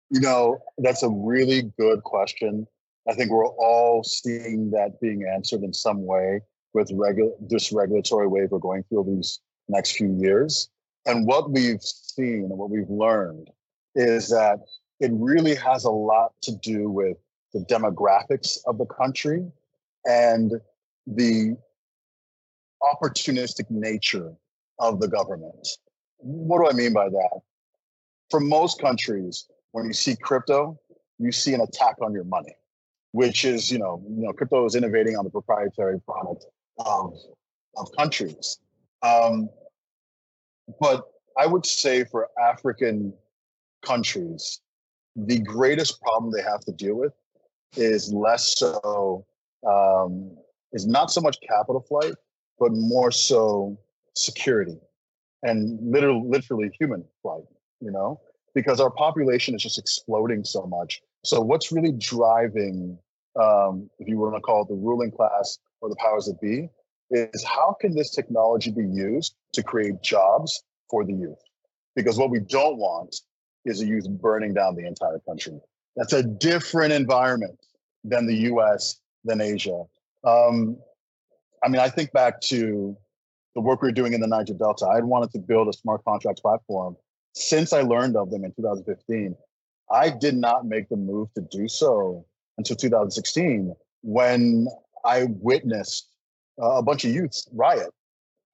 You 0.09 0.21
know, 0.21 0.59
that's 0.77 1.01
a 1.01 1.09
really 1.09 1.71
good 1.79 2.03
question. 2.03 2.67
I 3.09 3.13
think 3.13 3.31
we're 3.31 3.47
all 3.47 4.03
seeing 4.03 4.69
that 4.71 5.01
being 5.01 5.23
answered 5.33 5.63
in 5.63 5.73
some 5.73 6.05
way 6.05 6.41
with 6.73 6.91
regu- 6.91 7.33
this 7.49 7.71
regulatory 7.71 8.27
wave 8.27 8.49
we're 8.51 8.59
going 8.59 8.83
through 8.89 9.05
these 9.15 9.39
next 9.67 9.97
few 9.97 10.15
years. 10.19 10.69
And 11.05 11.25
what 11.27 11.51
we've 11.51 11.81
seen 11.81 12.45
and 12.49 12.57
what 12.57 12.69
we've 12.69 12.89
learned 12.89 13.49
is 13.95 14.29
that 14.29 14.59
it 14.99 15.11
really 15.13 15.55
has 15.55 15.85
a 15.85 15.91
lot 15.91 16.33
to 16.43 16.55
do 16.57 16.89
with 16.89 17.17
the 17.53 17.59
demographics 17.65 18.57
of 18.65 18.77
the 18.77 18.85
country 18.85 19.45
and 20.05 20.53
the 21.07 21.55
opportunistic 22.81 23.69
nature 23.69 24.33
of 24.79 24.99
the 24.99 25.07
government. 25.07 25.67
What 26.17 26.63
do 26.63 26.69
I 26.69 26.73
mean 26.73 26.93
by 26.93 27.09
that? 27.09 27.41
For 28.29 28.39
most 28.39 28.81
countries, 28.81 29.45
when 29.71 29.85
you 29.85 29.93
see 29.93 30.15
crypto, 30.15 30.79
you 31.19 31.31
see 31.31 31.53
an 31.53 31.61
attack 31.61 31.95
on 32.01 32.13
your 32.13 32.23
money, 32.23 32.55
which 33.11 33.45
is, 33.45 33.71
you 33.71 33.79
know, 33.79 34.01
you 34.09 34.23
know, 34.23 34.33
crypto 34.33 34.65
is 34.65 34.75
innovating 34.75 35.15
on 35.15 35.23
the 35.23 35.29
proprietary 35.29 35.99
product 36.01 36.45
of, 36.79 37.13
of 37.77 37.87
countries. 37.97 38.57
Um, 39.01 39.49
but 40.79 41.03
I 41.37 41.45
would 41.45 41.65
say 41.65 42.05
for 42.05 42.29
African 42.41 43.13
countries, 43.85 44.61
the 45.15 45.39
greatest 45.39 46.01
problem 46.01 46.31
they 46.31 46.41
have 46.41 46.61
to 46.61 46.71
deal 46.71 46.95
with 46.95 47.13
is 47.75 48.11
less 48.13 48.57
so 48.57 49.25
um, 49.67 50.35
is 50.71 50.85
not 50.87 51.11
so 51.11 51.21
much 51.21 51.37
capital 51.47 51.81
flight, 51.81 52.13
but 52.59 52.71
more 52.71 53.11
so 53.11 53.77
security 54.15 54.77
and 55.43 55.79
literally, 55.81 56.23
literally 56.25 56.71
human 56.79 57.03
flight. 57.21 57.43
You 57.81 57.91
know, 57.91 58.21
because 58.55 58.79
our 58.79 58.91
population 58.91 59.55
is 59.55 59.61
just 59.61 59.77
exploding 59.77 60.43
so 60.43 60.65
much. 60.65 61.01
So 61.25 61.41
what's 61.41 61.71
really 61.71 61.91
driving, 61.91 62.97
um, 63.41 63.89
if 63.99 64.07
you 64.07 64.17
want 64.17 64.35
to 64.35 64.41
call 64.41 64.63
it 64.63 64.69
the 64.69 64.75
ruling 64.75 65.11
class 65.11 65.59
or 65.81 65.89
the 65.89 65.95
powers 65.97 66.25
that 66.25 66.39
be, 66.41 66.69
is 67.11 67.43
how 67.43 67.75
can 67.79 67.95
this 67.95 68.11
technology 68.11 68.71
be 68.71 68.85
used 68.85 69.35
to 69.53 69.63
create 69.63 70.01
jobs 70.01 70.63
for 70.89 71.05
the 71.05 71.13
youth? 71.13 71.39
Because 71.95 72.17
what 72.17 72.29
we 72.29 72.39
don't 72.39 72.77
want 72.77 73.15
is 73.65 73.81
a 73.81 73.85
youth 73.85 74.09
burning 74.09 74.53
down 74.53 74.75
the 74.75 74.85
entire 74.85 75.19
country. 75.27 75.59
That's 75.95 76.13
a 76.13 76.23
different 76.23 76.93
environment 76.93 77.59
than 78.03 78.25
the 78.25 78.35
US, 78.51 78.99
than 79.23 79.41
Asia. 79.41 79.83
Um, 80.23 80.77
I 81.63 81.69
mean, 81.69 81.79
I 81.79 81.89
think 81.89 82.11
back 82.11 82.41
to 82.41 82.97
the 83.55 83.61
work 83.61 83.81
we 83.81 83.87
were 83.87 83.93
doing 83.93 84.13
in 84.13 84.21
the 84.21 84.27
Niger 84.27 84.53
Delta. 84.53 84.85
I 84.85 84.99
wanted 85.01 85.31
to 85.31 85.39
build 85.39 85.67
a 85.67 85.73
smart 85.73 86.03
contracts 86.03 86.41
platform 86.41 86.97
since 87.33 87.73
I 87.73 87.81
learned 87.81 88.15
of 88.15 88.29
them 88.31 88.45
in 88.45 88.53
2015, 88.53 89.35
I 89.91 90.09
did 90.09 90.35
not 90.35 90.65
make 90.65 90.89
the 90.89 90.95
move 90.95 91.33
to 91.33 91.41
do 91.41 91.67
so 91.67 92.25
until 92.57 92.75
2016 92.75 93.75
when 94.01 94.67
I 95.03 95.25
witnessed 95.29 96.07
a 96.59 96.81
bunch 96.81 97.05
of 97.05 97.11
youths 97.11 97.47
riot 97.51 97.89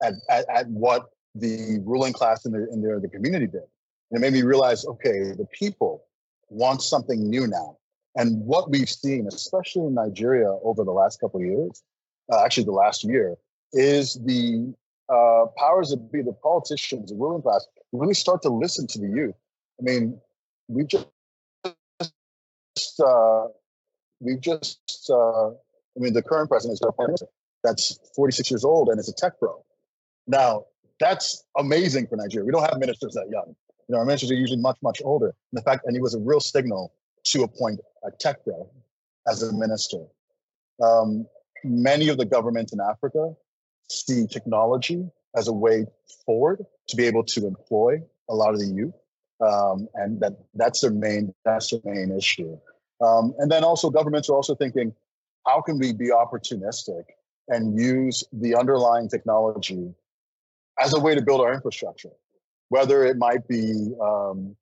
at, 0.01 0.13
at, 0.29 0.45
at 0.49 0.67
what 0.69 1.09
the 1.35 1.79
ruling 1.83 2.13
class 2.13 2.45
in, 2.45 2.53
the, 2.53 2.67
in 2.71 2.81
their, 2.81 2.99
the 2.99 3.09
community 3.09 3.47
did. 3.47 3.61
And 4.11 4.17
it 4.17 4.21
made 4.21 4.33
me 4.33 4.43
realize, 4.43 4.85
okay, 4.85 5.33
the 5.37 5.47
people 5.51 6.03
want 6.49 6.81
something 6.81 7.29
new 7.29 7.47
now. 7.47 7.77
And 8.15 8.43
what 8.45 8.69
we've 8.69 8.89
seen, 8.89 9.27
especially 9.27 9.83
in 9.83 9.93
Nigeria 9.93 10.49
over 10.63 10.83
the 10.83 10.91
last 10.91 11.19
couple 11.19 11.39
of 11.39 11.45
years, 11.45 11.83
uh, 12.31 12.43
actually 12.43 12.65
the 12.65 12.71
last 12.71 13.03
year, 13.03 13.37
is 13.71 14.15
the 14.25 14.73
uh, 15.09 15.45
powers 15.57 15.89
that 15.89 16.11
be, 16.11 16.21
the 16.21 16.33
politicians, 16.33 17.11
the 17.11 17.15
ruling 17.15 17.41
class, 17.41 17.67
really 17.91 18.13
start 18.13 18.41
to 18.43 18.49
listen 18.49 18.87
to 18.87 18.99
the 18.99 19.07
youth. 19.07 19.35
I 19.79 19.83
mean, 19.83 20.19
we've 20.67 20.87
just, 20.87 21.07
uh, 22.99 23.45
we've 24.19 24.41
just, 24.41 25.09
uh, 25.09 25.49
I 25.49 25.97
mean, 25.97 26.13
the 26.13 26.23
current 26.23 26.49
president 26.49 26.79
is 26.81 27.23
that's 27.63 27.99
46 28.15 28.51
years 28.51 28.63
old 28.63 28.89
and 28.89 28.99
is 28.99 29.09
a 29.09 29.13
tech 29.13 29.39
bro. 29.39 29.63
Now, 30.27 30.65
that's 30.99 31.43
amazing 31.57 32.07
for 32.07 32.15
Nigeria. 32.15 32.45
We 32.45 32.51
don't 32.51 32.61
have 32.61 32.77
ministers 32.79 33.13
that 33.13 33.27
young. 33.29 33.55
You 33.89 33.95
know, 33.95 33.99
our 33.99 34.05
ministers 34.05 34.29
are 34.29 34.35
usually 34.35 34.59
much, 34.59 34.77
much 34.83 35.01
older. 35.03 35.33
And 35.51 35.57
the 35.57 35.63
fact, 35.63 35.85
and 35.85 35.95
he 35.95 36.01
was 36.01 36.13
a 36.13 36.19
real 36.19 36.39
signal 36.39 36.93
to 37.25 37.41
appoint 37.41 37.79
a 38.03 38.11
tech 38.11 38.45
bro 38.45 38.69
as 39.27 39.41
a 39.41 39.51
minister. 39.51 40.05
Um, 40.81 41.25
many 41.63 42.09
of 42.09 42.17
the 42.19 42.25
governments 42.25 42.71
in 42.71 42.79
Africa 42.79 43.33
see 43.89 44.27
technology 44.27 45.09
as 45.35 45.47
a 45.47 45.53
way 45.53 45.87
forward 46.23 46.63
to 46.87 46.95
be 46.95 47.05
able 47.05 47.23
to 47.23 47.47
employ 47.47 47.97
a 48.29 48.35
lot 48.35 48.53
of 48.53 48.59
the 48.59 48.67
youth, 48.67 48.93
um, 49.41 49.87
and 49.95 50.19
that 50.19 50.33
that's 50.53 50.81
their 50.81 50.91
main 50.91 51.33
that's 51.43 51.71
their 51.71 51.81
main 51.83 52.15
issue. 52.15 52.57
Um, 53.01 53.33
and 53.39 53.51
then 53.51 53.63
also 53.63 53.89
governments 53.89 54.29
are 54.29 54.35
also 54.35 54.53
thinking, 54.53 54.93
how 55.47 55.61
can 55.61 55.79
we 55.79 55.93
be 55.93 56.09
opportunistic 56.09 57.03
and 57.47 57.79
use 57.79 58.23
the 58.31 58.55
underlying 58.55 59.09
technology 59.09 59.93
as 60.79 60.93
a 60.93 60.99
way 60.99 61.15
to 61.15 61.21
build 61.21 61.41
our 61.41 61.53
infrastructure, 61.53 62.11
whether 62.69 63.03
it 63.05 63.17
might 63.17 63.47
be 63.47 63.91
um, 64.01 64.55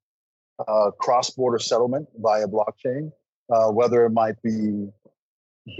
cross-border 0.98 1.58
settlement 1.58 2.08
via 2.16 2.46
blockchain, 2.46 3.10
uh, 3.52 3.70
whether 3.70 4.04
it 4.04 4.10
might 4.10 4.40
be 4.42 4.88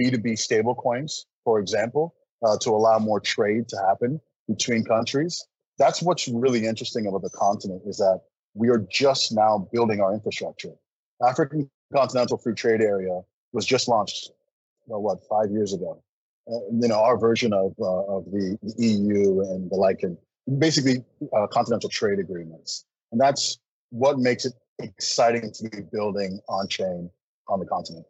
B2B 0.01 0.33
stablecoins, 0.33 1.25
for 1.45 1.59
example, 1.59 2.15
uh, 2.45 2.57
to 2.59 2.71
allow 2.71 2.99
more 2.99 3.21
trade 3.21 3.69
to 3.69 3.77
happen 3.89 4.21
between 4.47 4.85
countries. 4.85 5.45
That's 5.79 6.03
what's 6.03 6.29
really 6.29 6.67
interesting 6.67 7.07
about 7.07 7.23
the 7.23 7.31
continent 7.31 7.83
is 7.87 7.99
that 7.99 8.21
we 8.55 8.69
are 8.69 8.85
just 8.91 9.33
now 9.33 9.69
building 9.73 10.01
our 10.01 10.13
infrastructure. 10.13 10.73
African 11.27 11.71
Continental 11.95 12.39
Free 12.39 12.55
Trade 12.55 12.81
Area 12.81 13.21
was 13.53 13.65
just 13.65 13.89
launched, 13.89 14.31
well, 14.87 15.01
what, 15.01 15.19
five 15.29 15.51
years 15.51 15.73
ago. 15.73 16.03
Uh, 16.51 16.61
you 16.73 16.89
know, 16.89 17.01
our 17.01 17.19
version 17.19 17.53
of, 17.53 17.75
uh, 17.81 18.17
of 18.17 18.25
the, 18.27 18.59
the, 18.63 18.75
EU 18.79 19.41
and 19.41 19.71
the 19.71 19.77
like, 19.77 20.03
basically 20.59 21.05
uh, 21.37 21.47
continental 21.49 21.91
trade 21.91 22.19
agreements. 22.19 22.85
And 23.13 23.21
that's 23.21 23.59
what 23.91 24.19
makes 24.19 24.45
it 24.45 24.55
exciting 24.79 25.53
to 25.53 25.69
be 25.69 25.83
building 25.93 26.41
on 26.49 26.69
chain 26.69 27.11
on 27.49 27.61
the 27.61 27.67
continent. 27.67 28.07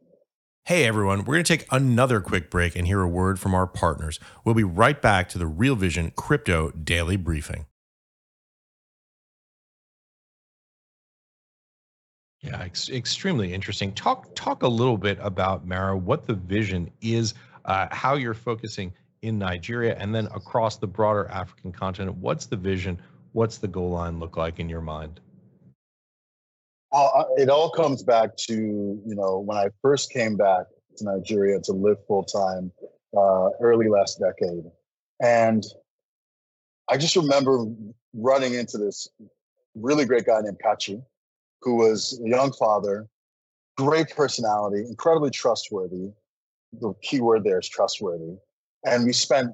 Hey 0.64 0.84
everyone, 0.84 1.20
we're 1.20 1.34
going 1.36 1.44
to 1.44 1.56
take 1.56 1.66
another 1.70 2.20
quick 2.20 2.50
break 2.50 2.76
and 2.76 2.86
hear 2.86 3.00
a 3.00 3.08
word 3.08 3.40
from 3.40 3.54
our 3.54 3.66
partners. 3.66 4.20
We'll 4.44 4.54
be 4.54 4.64
right 4.64 5.00
back 5.00 5.30
to 5.30 5.38
the 5.38 5.46
Real 5.46 5.74
Vision 5.74 6.12
Crypto 6.14 6.70
Daily 6.72 7.16
Briefing. 7.16 7.64
Yeah, 12.42 12.60
ex- 12.60 12.90
extremely 12.90 13.54
interesting. 13.54 13.92
Talk 13.94 14.34
talk 14.34 14.62
a 14.62 14.68
little 14.68 14.98
bit 14.98 15.18
about 15.22 15.66
Mara, 15.66 15.96
what 15.96 16.26
the 16.26 16.34
vision 16.34 16.90
is, 17.00 17.32
uh, 17.64 17.86
how 17.90 18.14
you're 18.14 18.34
focusing 18.34 18.92
in 19.22 19.38
Nigeria, 19.38 19.96
and 19.98 20.14
then 20.14 20.26
across 20.26 20.76
the 20.76 20.86
broader 20.86 21.28
African 21.28 21.72
continent. 21.72 22.16
What's 22.18 22.46
the 22.46 22.56
vision? 22.56 23.00
What's 23.32 23.58
the 23.58 23.68
goal 23.68 23.90
line 23.90 24.18
look 24.20 24.36
like 24.36 24.58
in 24.58 24.68
your 24.68 24.80
mind? 24.80 25.20
Uh, 26.92 27.24
it 27.36 27.50
all 27.50 27.70
comes 27.70 28.02
back 28.02 28.36
to 28.36 28.54
you 28.54 29.14
know 29.14 29.38
when 29.38 29.58
I 29.58 29.68
first 29.82 30.10
came 30.10 30.36
back 30.36 30.66
to 30.96 31.04
Nigeria 31.04 31.60
to 31.60 31.72
live 31.72 31.98
full 32.06 32.24
time 32.24 32.72
uh, 33.16 33.50
early 33.60 33.88
last 33.88 34.18
decade, 34.18 34.64
and 35.22 35.64
I 36.88 36.96
just 36.96 37.16
remember 37.16 37.66
running 38.14 38.54
into 38.54 38.78
this 38.78 39.08
really 39.74 40.06
great 40.06 40.24
guy 40.24 40.40
named 40.40 40.60
Kachi, 40.64 41.02
who 41.60 41.76
was 41.76 42.20
a 42.24 42.28
young 42.28 42.52
father, 42.52 43.06
great 43.76 44.08
personality, 44.16 44.84
incredibly 44.88 45.30
trustworthy. 45.30 46.10
The 46.80 46.94
key 47.02 47.20
word 47.20 47.44
there 47.44 47.58
is 47.58 47.68
trustworthy, 47.68 48.36
and 48.84 49.04
we 49.04 49.12
spent 49.12 49.52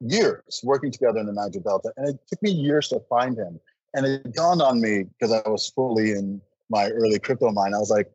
years 0.00 0.60
working 0.62 0.90
together 0.90 1.18
in 1.20 1.26
the 1.26 1.32
Niger 1.32 1.60
Delta, 1.60 1.92
and 1.96 2.08
it 2.08 2.18
took 2.28 2.42
me 2.42 2.50
years 2.50 2.88
to 2.88 3.00
find 3.08 3.36
him. 3.36 3.60
And 3.94 4.06
it 4.06 4.32
dawned 4.32 4.62
on 4.62 4.80
me 4.80 5.04
because 5.04 5.32
I 5.32 5.48
was 5.48 5.68
fully 5.68 6.12
in 6.12 6.40
my 6.70 6.88
early 6.88 7.18
crypto 7.18 7.50
mind, 7.52 7.74
I 7.74 7.78
was 7.78 7.90
like, 7.90 8.10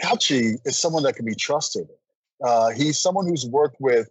Kachi 0.00 0.56
is 0.64 0.78
someone 0.78 1.02
that 1.04 1.16
can 1.16 1.24
be 1.24 1.34
trusted. 1.34 1.88
Uh, 2.44 2.70
he's 2.70 2.98
someone 2.98 3.26
who's 3.26 3.46
worked 3.46 3.76
with 3.80 4.08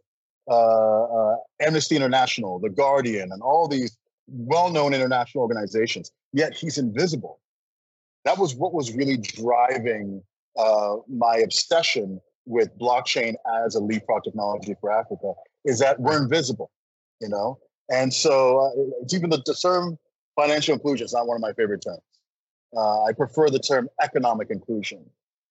uh, 0.49 1.03
uh, 1.03 1.35
Amnesty 1.61 1.95
International, 1.95 2.59
The 2.59 2.69
Guardian, 2.69 3.31
and 3.31 3.41
all 3.41 3.67
these 3.67 3.97
well-known 4.27 4.93
international 4.93 5.43
organizations. 5.43 6.11
Yet 6.31 6.53
he's 6.53 6.77
invisible. 6.77 7.39
That 8.25 8.37
was 8.37 8.55
what 8.55 8.73
was 8.73 8.93
really 8.93 9.17
driving 9.17 10.23
uh, 10.57 10.95
my 11.07 11.37
obsession 11.37 12.19
with 12.45 12.77
blockchain 12.79 13.35
as 13.65 13.75
a 13.75 13.79
leapfrog 13.79 14.23
technology 14.23 14.75
for 14.81 14.91
Africa. 14.91 15.33
Is 15.65 15.79
that 15.79 15.99
we're 15.99 16.21
invisible, 16.21 16.71
you 17.21 17.29
know, 17.29 17.59
and 17.89 18.13
so 18.13 18.59
uh, 18.59 18.69
it's 19.01 19.13
even 19.13 19.29
the, 19.29 19.41
the 19.45 19.53
term 19.53 19.97
financial 20.35 20.73
inclusion 20.73 21.05
is 21.05 21.13
not 21.13 21.27
one 21.27 21.35
of 21.35 21.41
my 21.41 21.53
favorite 21.53 21.81
terms. 21.81 22.01
Uh, 22.75 23.03
I 23.03 23.13
prefer 23.13 23.49
the 23.49 23.59
term 23.59 23.89
economic 24.01 24.49
inclusion. 24.49 25.05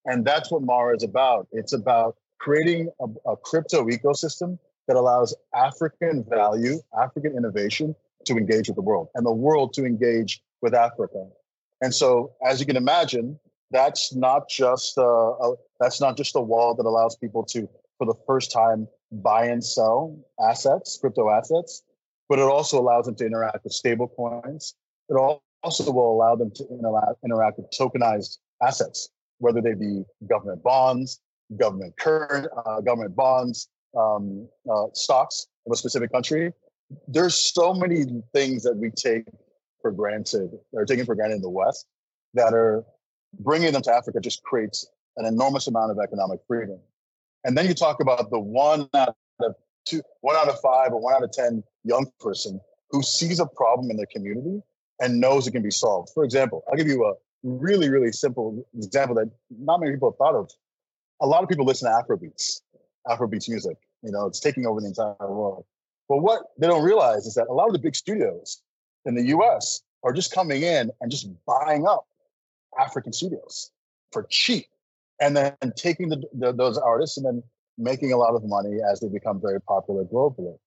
And 0.05 0.25
that's 0.25 0.51
what 0.51 0.63
Mara 0.63 0.97
is 0.97 1.05
about. 1.05 1.47
It's 1.53 1.73
about 1.73 2.17
creating 2.39 2.91
a, 3.01 3.31
a 3.31 3.37
crypto 3.37 3.87
ecosystem 3.87 4.59
that 4.89 4.97
allows 4.97 5.35
African 5.55 6.25
value, 6.29 6.81
African 7.01 7.37
innovation 7.37 7.95
to 8.27 8.35
engage 8.35 8.69
with 8.69 8.77
the 8.77 8.83
world 8.83 9.09
and 9.15 9.25
the 9.25 9.33
world 9.33 9.73
to 9.75 9.85
engage 9.85 10.43
with 10.61 10.75
Africa. 10.75 11.29
And 11.81 11.95
so, 11.95 12.33
as 12.45 12.61
you 12.61 12.67
can 12.67 12.77
imagine, 12.77 13.39
that's 13.71 14.15
not 14.15 14.49
just 14.49 14.99
uh, 14.99 15.03
a, 15.03 15.55
that's 15.81 16.01
not 16.01 16.17
just 16.17 16.35
a 16.37 16.41
wall 16.41 16.75
that 16.75 16.87
allows 16.87 17.17
people 17.17 17.45
to, 17.45 17.69
for 17.99 18.07
the 18.07 18.15
first 18.27 18.53
time, 18.53 18.89
buy 19.13 19.47
and 19.47 19.65
sell 19.65 20.19
assets, 20.41 20.99
crypto 21.01 21.31
assets, 21.31 21.83
but 22.29 22.39
it 22.39 22.43
also 22.43 22.81
allows 22.81 23.07
them 23.07 23.15
to 23.17 23.27
interact 23.27 23.65
with 23.65 23.73
stable 23.73 24.09
coins. 24.09 24.75
It 25.09 25.15
also 25.63 25.93
will 25.93 26.13
allow 26.13 26.35
them 26.35 26.51
to 26.55 26.65
interact, 27.23 27.59
with 27.59 27.71
tokenized 27.79 28.39
assets, 28.63 29.11
whether 29.39 29.61
they 29.61 29.75
be 29.75 30.03
government 30.29 30.63
bonds, 30.63 31.21
government 31.57 31.95
current, 31.99 32.47
uh, 32.65 32.81
government 32.81 33.15
bonds, 33.15 33.69
um, 33.97 34.49
uh, 34.73 34.87
stocks 34.95 35.47
of 35.67 35.73
a 35.73 35.77
specific 35.77 36.11
country. 36.11 36.53
There's 37.09 37.35
so 37.35 37.75
many 37.75 38.05
things 38.33 38.63
that 38.63 38.77
we 38.77 38.91
take 38.91 39.25
for 39.83 39.91
granted, 39.91 40.51
are 40.77 40.87
taken 40.87 41.05
for 41.05 41.15
granted 41.15 41.37
in 41.37 41.43
the 41.43 41.51
West, 41.51 41.87
that 42.35 42.55
are 42.55 42.85
bringing 43.41 43.73
them 43.73 43.83
to 43.83 43.93
Africa 43.93 44.21
just 44.21 44.43
creates 44.43 44.87
an 45.17 45.27
enormous 45.27 45.67
amount 45.67 45.91
of 45.91 45.99
economic 45.99 46.41
freedom. 46.47 46.79
And 47.45 47.57
then 47.57 47.67
you 47.67 47.75
talk 47.75 48.01
about 48.01 48.31
the 48.31 48.39
one 48.39 48.89
out 48.95 49.15
of 49.41 49.55
two, 49.85 50.03
one 50.21 50.37
out 50.37 50.49
of 50.49 50.61
five, 50.61 50.93
or 50.93 51.01
one 51.01 51.15
out 51.15 51.25
of 51.25 51.33
ten 51.33 51.63
young 51.85 52.07
person 52.21 52.61
who 52.91 53.03
sees 53.03 53.41
a 53.41 53.47
problem 53.47 53.91
in 53.91 53.97
their 53.97 54.07
community 54.07 54.63
and 55.01 55.21
knows 55.21 55.47
it 55.47 55.53
can 55.53 55.63
be 55.63 55.71
solved. 55.71 56.11
For 56.15 56.25
example, 56.25 56.63
I'll 56.69 56.77
give 56.77 56.87
you 56.87 57.05
a 57.05 57.15
really, 57.43 57.89
really 57.89 58.13
simple 58.13 58.65
example 58.77 59.17
that 59.17 59.31
not 59.51 59.81
many 59.81 59.93
people 59.93 60.11
have 60.11 60.19
thought 60.19 60.37
of. 60.37 60.51
A 61.21 61.27
lot 61.27 61.43
of 61.43 61.49
people 61.49 61.65
listen 61.65 61.91
to 61.91 62.03
Afrobeats, 62.03 62.61
Afrobeats 63.07 63.49
music. 63.49 63.77
You 64.03 64.13
know, 64.13 64.27
it's 64.27 64.41
taking 64.41 64.67
over 64.67 64.81
the 64.81 64.89
entire 64.89 65.15
world. 65.21 65.65
But 66.09 66.19
what 66.19 66.43
they 66.59 66.67
don't 66.67 66.85
realize 66.85 67.27
is 67.27 67.35
that 67.35 67.49
a 67.49 67.53
lot 67.53 67.67
of 67.67 67.73
the 67.73 67.79
big 67.79 67.97
studios 67.97 68.63
in 69.05 69.15
the 69.15 69.25
US 69.37 69.83
are 70.05 70.13
just 70.13 70.33
coming 70.33 70.63
in 70.63 70.91
and 71.01 71.11
just 71.11 71.29
buying 71.47 71.87
up 71.87 72.07
African 72.79 73.13
studios 73.13 73.71
for 74.13 74.27
cheap 74.29 74.67
and 75.23 75.37
then 75.37 75.55
taking 75.77 76.09
the, 76.09 76.21
the, 76.33 76.53
those 76.53 76.77
artists 76.77 77.17
and 77.17 77.25
then 77.25 77.43
making 77.79 78.13
a 78.13 78.17
lot 78.17 78.35
of 78.35 78.43
money 78.45 78.79
as 78.91 79.01
they 79.01 79.09
become 79.09 79.41
very 79.41 79.61
popular 79.61 80.05
globally. 80.05 80.59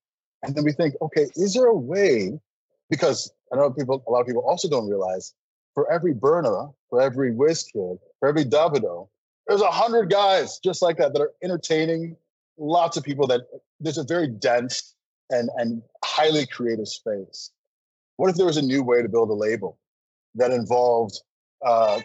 And 0.42 0.54
then 0.54 0.64
we 0.64 0.72
think, 0.72 0.94
okay, 1.02 1.26
is 1.36 1.52
there 1.52 1.66
a 1.66 1.76
way 1.76 2.40
because 2.88 3.30
I 3.52 3.56
know 3.56 3.70
people, 3.70 4.02
a 4.06 4.10
lot 4.10 4.22
of 4.22 4.26
people 4.26 4.44
also 4.48 4.68
don't 4.68 4.88
realize 4.88 5.34
for 5.74 5.90
every 5.92 6.14
Burna, 6.14 6.72
for 6.88 7.02
every 7.02 7.32
WizKid, 7.32 7.98
for 8.18 8.28
every 8.28 8.44
Davido, 8.44 9.08
there's 9.46 9.60
a 9.60 9.70
hundred 9.70 10.10
guys 10.10 10.58
just 10.64 10.80
like 10.80 10.96
that 10.96 11.12
that 11.12 11.20
are 11.20 11.32
entertaining 11.42 12.16
lots 12.56 12.96
of 12.96 13.04
people 13.04 13.26
that 13.26 13.42
there's 13.78 13.98
a 13.98 14.04
very 14.04 14.26
dense 14.26 14.94
and, 15.30 15.50
and 15.56 15.82
highly 16.02 16.46
creative 16.46 16.88
space. 16.88 17.50
What 18.16 18.30
if 18.30 18.36
there 18.36 18.46
was 18.46 18.56
a 18.56 18.62
new 18.62 18.82
way 18.82 19.02
to 19.02 19.08
build 19.08 19.28
a 19.28 19.34
label 19.34 19.78
that 20.34 20.50
involved 20.50 21.20
uh, 21.64 22.00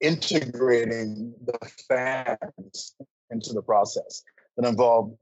integrating 0.00 1.34
the 1.44 1.58
fans 1.88 2.94
into 3.30 3.52
the 3.52 3.62
process, 3.62 4.22
that 4.56 4.66
involved 4.66 5.16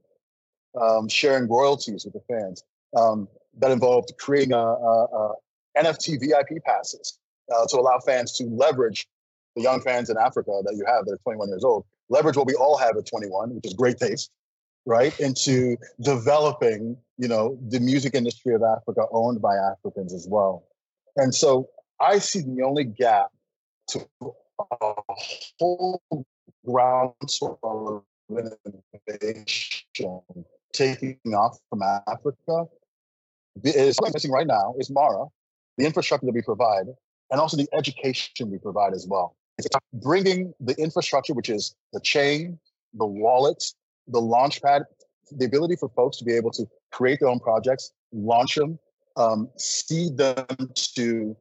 um, 0.80 1.08
sharing 1.08 1.48
royalties 1.48 2.04
with 2.04 2.14
the 2.14 2.22
fans, 2.28 2.62
um, 2.96 3.28
that 3.58 3.70
involved 3.70 4.12
creating 4.18 4.52
a, 4.52 4.58
a, 4.58 5.04
a 5.04 5.34
NFT 5.78 6.20
VIP 6.20 6.62
passes 6.64 7.18
uh, 7.54 7.66
to 7.66 7.78
allow 7.78 7.98
fans 7.98 8.32
to 8.38 8.44
leverage 8.44 9.06
the 9.56 9.62
young 9.62 9.80
fans 9.80 10.10
in 10.10 10.16
Africa 10.16 10.60
that 10.64 10.74
you 10.74 10.84
have 10.86 11.04
that 11.04 11.12
are 11.12 11.18
21 11.18 11.48
years 11.48 11.64
old, 11.64 11.84
leverage 12.08 12.36
what 12.36 12.46
we 12.46 12.54
all 12.54 12.76
have 12.76 12.96
at 12.96 13.06
21, 13.06 13.54
which 13.54 13.66
is 13.66 13.74
great 13.74 13.98
taste, 13.98 14.30
right? 14.86 15.18
Into 15.20 15.76
developing, 16.00 16.96
you 17.18 17.28
know, 17.28 17.58
the 17.68 17.80
music 17.80 18.14
industry 18.14 18.54
of 18.54 18.62
Africa 18.62 19.06
owned 19.12 19.40
by 19.40 19.54
Africans 19.54 20.12
as 20.12 20.26
well. 20.28 20.64
And 21.16 21.34
so 21.34 21.68
I 22.00 22.18
see 22.18 22.40
the 22.40 22.62
only 22.62 22.84
gap 22.84 23.28
to 23.88 24.06
a 24.58 24.92
whole 25.58 26.02
groundswell 26.66 28.04
of 28.28 28.48
innovation 29.08 30.22
taking 30.72 31.18
off 31.34 31.58
from 31.70 31.82
Africa 31.82 32.66
is 33.62 33.96
missing 34.12 34.30
right 34.30 34.46
now 34.46 34.74
is 34.78 34.90
Mara, 34.90 35.26
the 35.78 35.84
infrastructure 35.84 36.26
that 36.26 36.34
we 36.34 36.42
provide, 36.42 36.86
and 37.30 37.40
also 37.40 37.56
the 37.56 37.68
education 37.72 38.50
we 38.50 38.58
provide 38.58 38.92
as 38.92 39.06
well. 39.08 39.36
It's 39.58 39.68
bringing 39.92 40.52
the 40.60 40.74
infrastructure, 40.74 41.32
which 41.32 41.48
is 41.48 41.76
the 41.92 42.00
chain, 42.00 42.58
the 42.94 43.06
wallet, 43.06 43.62
the 44.08 44.20
launchpad, 44.20 44.82
the 45.30 45.44
ability 45.44 45.76
for 45.76 45.88
folks 45.90 46.16
to 46.18 46.24
be 46.24 46.32
able 46.32 46.50
to 46.52 46.66
create 46.90 47.20
their 47.20 47.28
own 47.28 47.40
projects, 47.40 47.92
launch 48.12 48.56
them, 48.56 48.78
um, 49.16 49.48
seed 49.56 50.16
them 50.16 50.46
to 50.96 51.36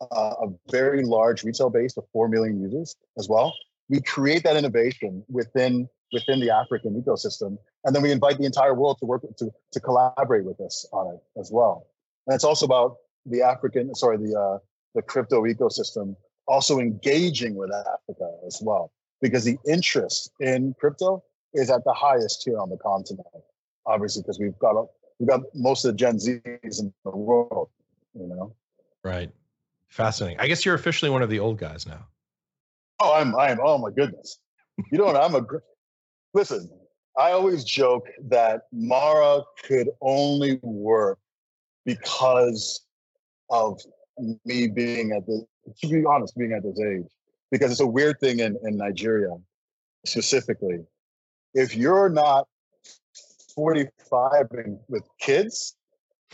uh, 0.00 0.34
a 0.42 0.46
very 0.70 1.04
large 1.04 1.44
retail 1.44 1.70
base 1.70 1.96
of 1.96 2.04
4 2.12 2.28
million 2.28 2.60
users 2.60 2.96
as 3.18 3.28
well. 3.28 3.54
We 3.88 4.00
create 4.00 4.42
that 4.44 4.56
innovation 4.56 5.24
within 5.28 5.88
within 6.12 6.40
the 6.40 6.50
African 6.50 7.00
ecosystem, 7.00 7.56
and 7.84 7.94
then 7.94 8.02
we 8.02 8.10
invite 8.10 8.38
the 8.38 8.44
entire 8.44 8.74
world 8.74 8.98
to 9.00 9.06
work 9.06 9.22
to 9.38 9.50
to 9.72 9.80
collaborate 9.80 10.44
with 10.44 10.60
us 10.60 10.86
on 10.92 11.14
it 11.14 11.40
as 11.40 11.50
well. 11.52 11.86
And 12.26 12.34
it's 12.34 12.44
also 12.44 12.66
about 12.66 12.96
the 13.26 13.42
African, 13.42 13.94
sorry, 13.94 14.16
the 14.18 14.38
uh, 14.38 14.58
the 14.94 15.02
crypto 15.02 15.42
ecosystem 15.42 16.16
also 16.46 16.78
engaging 16.78 17.54
with 17.54 17.70
Africa 17.72 18.30
as 18.46 18.60
well, 18.62 18.92
because 19.20 19.44
the 19.44 19.58
interest 19.66 20.32
in 20.40 20.74
crypto 20.78 21.22
is 21.54 21.70
at 21.70 21.84
the 21.84 21.92
highest 21.92 22.42
here 22.44 22.58
on 22.58 22.68
the 22.70 22.76
continent. 22.78 23.26
Obviously, 23.86 24.22
because 24.22 24.38
we've 24.38 24.58
got 24.58 24.76
a, 24.76 24.84
we've 25.18 25.28
got 25.28 25.40
most 25.54 25.84
of 25.84 25.92
the 25.92 25.96
Gen 25.96 26.16
Zs 26.16 26.80
in 26.80 26.92
the 27.04 27.10
world, 27.10 27.70
you 28.14 28.26
know. 28.26 28.54
Right. 29.02 29.30
Fascinating. 29.90 30.38
I 30.40 30.46
guess 30.46 30.64
you're 30.64 30.74
officially 30.74 31.10
one 31.10 31.22
of 31.22 31.30
the 31.30 31.40
old 31.40 31.58
guys 31.58 31.86
now. 31.86 32.06
Oh, 33.00 33.14
I'm. 33.14 33.34
I'm. 33.36 33.58
Oh 33.62 33.78
my 33.78 33.90
goodness. 33.90 34.38
You 34.90 34.98
know 34.98 35.04
what? 35.04 35.16
I'm 35.16 35.34
a. 35.34 35.44
Listen, 36.32 36.70
I 37.18 37.32
always 37.32 37.64
joke 37.64 38.06
that 38.28 38.62
Mara 38.72 39.42
could 39.64 39.88
only 40.00 40.60
work 40.62 41.18
because 41.84 42.80
of 43.50 43.80
me 44.44 44.68
being 44.68 45.12
at 45.12 45.26
the. 45.26 45.44
To 45.82 45.88
be 45.88 46.04
honest, 46.06 46.36
being 46.36 46.52
at 46.52 46.62
this 46.62 46.80
age, 46.80 47.06
because 47.50 47.70
it's 47.70 47.80
a 47.80 47.86
weird 47.86 48.18
thing 48.20 48.38
in 48.38 48.56
in 48.64 48.76
Nigeria, 48.76 49.34
specifically. 50.06 50.78
If 51.52 51.74
you're 51.76 52.08
not 52.08 52.46
45 53.54 54.46
and 54.52 54.78
with 54.88 55.02
kids, 55.20 55.76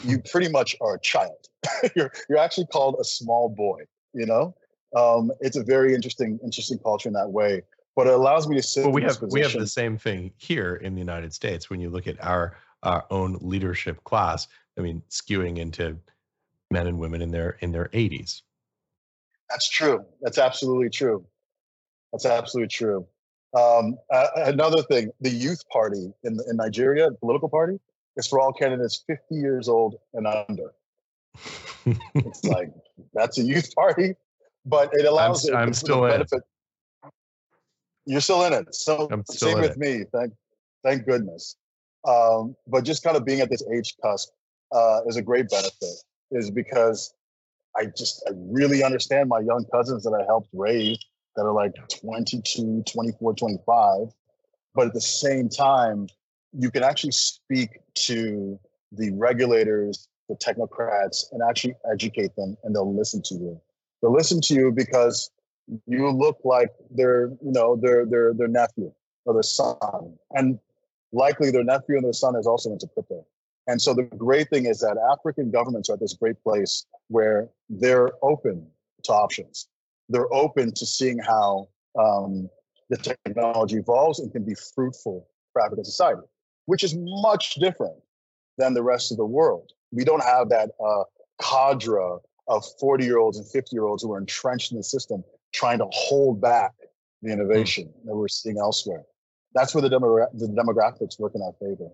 you 0.05 0.21
pretty 0.31 0.49
much 0.49 0.77
are 0.81 0.95
a 0.95 1.01
child. 1.01 1.49
you're 1.97 2.13
you're 2.29 2.39
actually 2.39 2.67
called 2.67 2.97
a 3.01 3.05
small 3.05 3.49
boy. 3.49 3.83
You 4.13 4.27
know, 4.27 4.55
um, 4.97 5.31
it's 5.41 5.57
a 5.57 5.63
very 5.63 5.95
interesting 5.95 6.39
interesting 6.43 6.79
culture 6.79 7.09
in 7.09 7.15
that 7.15 7.31
way. 7.31 7.63
But 7.95 8.07
it 8.07 8.13
allows 8.13 8.47
me 8.47 8.57
to 8.57 8.63
sit. 8.63 8.85
Well, 8.85 8.93
we 8.93 9.03
have 9.03 9.19
we 9.31 9.41
have 9.41 9.53
the 9.53 9.67
same 9.67 9.97
thing 9.97 10.33
here 10.37 10.77
in 10.77 10.95
the 10.95 11.01
United 11.01 11.33
States. 11.33 11.71
When 11.71 11.81
you 11.81 11.91
look 11.91 12.07
at 12.07 12.23
our 12.23 12.57
our 12.83 13.05
own 13.11 13.39
leadership 13.41 14.03
class, 14.05 14.47
I 14.79 14.83
mean, 14.83 15.03
skewing 15.09 15.59
into 15.59 15.99
men 16.71 16.87
and 16.87 16.99
women 16.99 17.23
in 17.23 17.31
their 17.31 17.57
in 17.61 17.73
their 17.73 17.89
80s. 17.89 18.43
That's 19.51 19.69
true. 19.69 20.05
That's 20.21 20.39
absolutely 20.39 20.91
true. 20.91 21.25
That's 22.13 22.27
absolutely 22.27 22.69
true. 22.69 23.07
Um, 23.57 23.97
uh, 24.13 24.29
another 24.37 24.83
thing, 24.83 25.11
the 25.21 25.31
youth 25.31 25.63
party 25.69 26.13
in, 26.25 26.39
in 26.49 26.57
Nigeria, 26.57 27.09
the 27.11 27.17
political 27.17 27.49
party, 27.49 27.79
is 28.17 28.27
for 28.27 28.41
all 28.41 28.53
candidates 28.53 29.05
50 29.07 29.35
years 29.35 29.69
old 29.69 29.97
and 30.15 30.27
under. 30.27 30.73
It's 31.87 32.45
like 32.45 32.71
that's 33.15 33.39
a 33.39 33.43
youth 33.43 33.75
party, 33.75 34.15
but 34.65 34.91
it 34.93 35.07
allows. 35.07 35.47
I'm, 35.47 35.55
it, 35.55 35.57
I'm 35.57 35.75
still 35.75 36.05
in 36.05 36.11
benefit. 36.13 36.43
You're 38.07 38.21
still 38.21 38.45
in 38.45 38.53
it. 38.53 38.75
So 38.75 39.09
same 39.31 39.61
with 39.61 39.73
it. 39.73 39.79
me. 39.79 40.05
Thank, 40.13 40.33
thank 40.85 41.07
goodness. 41.07 41.57
Um, 42.07 42.55
but 42.69 42.85
just 42.85 43.03
kind 43.03 43.17
of 43.17 43.25
being 43.25 43.41
at 43.41 43.51
this 43.51 43.65
age 43.75 43.97
cusp 44.03 44.31
uh, 44.73 45.01
is 45.07 45.17
a 45.17 45.23
great 45.23 45.49
benefit. 45.49 46.03
Is 46.31 46.51
because 46.51 47.15
I 47.77 47.87
just 47.87 48.23
I 48.29 48.33
really 48.35 48.83
understand 48.83 49.29
my 49.29 49.41
young 49.41 49.65
cousins 49.73 50.05
that 50.05 50.13
I 50.13 50.25
helped 50.25 50.49
raise 50.53 50.99
that 51.37 51.43
are 51.43 51.53
like 51.53 51.75
22, 51.89 52.83
24, 52.87 53.35
25. 53.35 54.09
But 54.75 54.89
at 54.89 54.95
the 54.95 55.01
same 55.01 55.49
time, 55.49 56.09
you 56.53 56.71
can 56.71 56.83
actually 56.83 57.13
speak 57.13 57.81
to 57.95 58.59
the 58.93 59.11
regulators, 59.13 60.09
the 60.29 60.37
technocrats, 60.37 61.25
and 61.33 61.41
actually 61.49 61.75
educate 61.91 62.35
them, 62.37 62.57
and 62.65 62.75
they'll 62.75 62.95
listen 62.95 63.23
to 63.23 63.35
you. 63.35 63.61
They'll 64.01 64.13
listen 64.13 64.41
to 64.43 64.55
you 64.55 64.73
because 64.73 65.31
you 65.87 66.11
look 66.11 66.39
like 66.45 66.71
their, 66.91 67.29
you 67.43 67.53
know, 67.53 67.77
their 67.77 68.07
their 68.07 68.35
their 68.35 68.49
nephew 68.49 68.93
or 69.25 69.35
their 69.35 69.43
son, 69.43 69.77
and 70.33 70.59
likely 71.13 71.51
their 71.51 71.65
nephew 71.65 71.97
and 71.97 72.05
their 72.05 72.13
son 72.13 72.37
is 72.37 72.47
also 72.47 72.73
into 72.73 72.87
crypto. 72.89 73.25
And 73.69 73.83
so 73.83 73.95
the 73.95 74.05
great 74.05 74.49
thing 74.49 74.67
is 74.67 74.79
that 74.81 74.97
African 75.11 75.51
governments 75.51 75.91
are 75.91 75.95
at 75.95 76.01
this 76.01 76.15
great 76.15 76.41
place 76.43 76.87
where 77.09 77.49
they're 77.69 78.13
open 78.23 78.67
to 79.05 79.13
options. 79.13 79.67
They're 80.09 80.33
open 80.33 80.73
to 80.75 80.87
seeing 80.87 81.19
how 81.19 81.69
um, 81.99 82.49
the 82.91 82.97
technology 82.97 83.79
evolves 83.79 84.21
and 84.21 84.31
can 84.31 84.45
be 84.45 84.55
fruitful 84.55 85.27
for 85.53 85.65
African 85.65 85.85
society 85.85 86.23
which 86.67 86.85
is 86.85 86.95
much 86.99 87.55
different 87.55 87.97
than 88.59 88.75
the 88.75 88.83
rest 88.83 89.11
of 89.11 89.17
the 89.17 89.25
world. 89.25 89.73
We 89.97 90.05
don't 90.05 90.23
have 90.23 90.51
that 90.51 90.71
uh, 90.85 91.05
cadre 91.41 92.19
of 92.49 92.65
40 92.79 93.05
year 93.05 93.19
olds 93.19 93.39
and 93.39 93.49
50 93.49 93.75
year 93.75 93.85
olds 93.85 94.03
who 94.03 94.13
are 94.13 94.19
entrenched 94.19 94.71
in 94.71 94.77
the 94.77 94.85
system 94.85 95.25
trying 95.53 95.79
to 95.79 95.87
hold 95.91 96.41
back 96.41 96.73
the 97.23 97.35
hmm. 97.35 97.41
innovation 97.41 97.87
mm. 97.87 98.05
that 98.05 98.15
we're 98.15 98.29
seeing 98.29 98.59
elsewhere. 98.59 99.05
That's 99.55 99.75
where 99.75 99.81
the, 99.81 99.89
demogra- 99.89 100.29
the 100.35 100.49
demographics 100.49 101.19
work 101.19 101.33
in 101.35 101.41
our 101.41 101.55
favor 101.55 101.91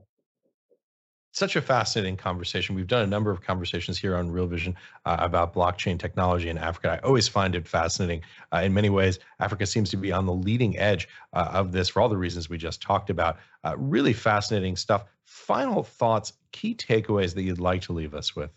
such 1.32 1.56
a 1.56 1.62
fascinating 1.62 2.16
conversation. 2.16 2.74
We've 2.74 2.86
done 2.86 3.02
a 3.02 3.06
number 3.06 3.30
of 3.30 3.40
conversations 3.40 3.98
here 3.98 4.14
on 4.16 4.30
Real 4.30 4.46
Vision 4.46 4.76
uh, 5.06 5.16
about 5.18 5.54
blockchain 5.54 5.98
technology 5.98 6.50
in 6.50 6.58
Africa. 6.58 7.00
I 7.02 7.06
always 7.06 7.26
find 7.26 7.54
it 7.54 7.66
fascinating. 7.66 8.22
Uh, 8.52 8.58
in 8.58 8.74
many 8.74 8.90
ways, 8.90 9.18
Africa 9.40 9.64
seems 9.64 9.88
to 9.90 9.96
be 9.96 10.12
on 10.12 10.26
the 10.26 10.32
leading 10.32 10.78
edge 10.78 11.08
uh, 11.32 11.48
of 11.52 11.72
this 11.72 11.88
for 11.88 12.02
all 12.02 12.10
the 12.10 12.18
reasons 12.18 12.50
we 12.50 12.58
just 12.58 12.82
talked 12.82 13.08
about. 13.08 13.38
Uh, 13.64 13.74
really 13.78 14.12
fascinating 14.12 14.76
stuff. 14.76 15.04
Final 15.24 15.82
thoughts, 15.82 16.34
key 16.52 16.74
takeaways 16.74 17.34
that 17.34 17.42
you'd 17.42 17.58
like 17.58 17.80
to 17.82 17.94
leave 17.94 18.14
us 18.14 18.36
with. 18.36 18.50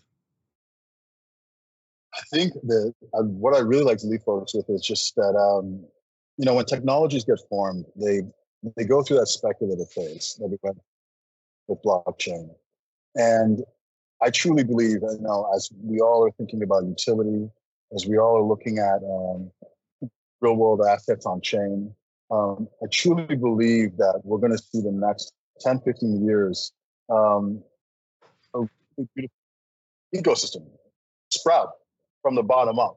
I 2.14 2.20
think 2.32 2.52
that 2.64 2.94
uh, 3.14 3.22
what 3.22 3.54
I 3.54 3.60
really 3.60 3.84
like 3.84 3.98
to 3.98 4.06
leave 4.06 4.22
folks 4.22 4.54
with 4.54 4.68
is 4.68 4.82
just 4.82 5.14
that, 5.16 5.34
um, 5.36 5.82
you 6.36 6.44
know, 6.44 6.54
when 6.54 6.66
technologies 6.66 7.24
get 7.24 7.38
formed, 7.48 7.86
they 7.96 8.20
they 8.76 8.84
go 8.84 9.02
through 9.02 9.18
that 9.18 9.28
speculative 9.28 9.90
phase 9.90 10.36
that 10.40 10.48
we 10.48 10.56
went 10.62 10.78
with 11.68 11.82
blockchain. 11.82 12.50
And 13.16 13.64
I 14.22 14.30
truly 14.30 14.64
believe, 14.64 14.98
you 15.02 15.18
know, 15.20 15.50
as 15.54 15.70
we 15.82 16.00
all 16.00 16.24
are 16.24 16.30
thinking 16.32 16.62
about 16.62 16.84
utility, 16.84 17.50
as 17.94 18.06
we 18.06 18.18
all 18.18 18.38
are 18.38 18.42
looking 18.42 18.78
at 18.78 19.02
um, 19.02 19.50
real 20.40 20.56
world 20.56 20.82
assets 20.86 21.26
on 21.26 21.40
chain, 21.40 21.94
um, 22.30 22.68
I 22.82 22.86
truly 22.90 23.36
believe 23.36 23.96
that 23.96 24.20
we're 24.24 24.38
going 24.38 24.52
to 24.52 24.58
see 24.58 24.80
the 24.80 24.92
next 24.92 25.32
10, 25.60 25.80
15 25.80 26.26
years 26.26 26.72
um, 27.10 27.62
a 28.54 28.66
ecosystem 30.14 30.66
sprout 31.30 31.70
from 32.22 32.34
the 32.34 32.42
bottom 32.42 32.78
up. 32.78 32.96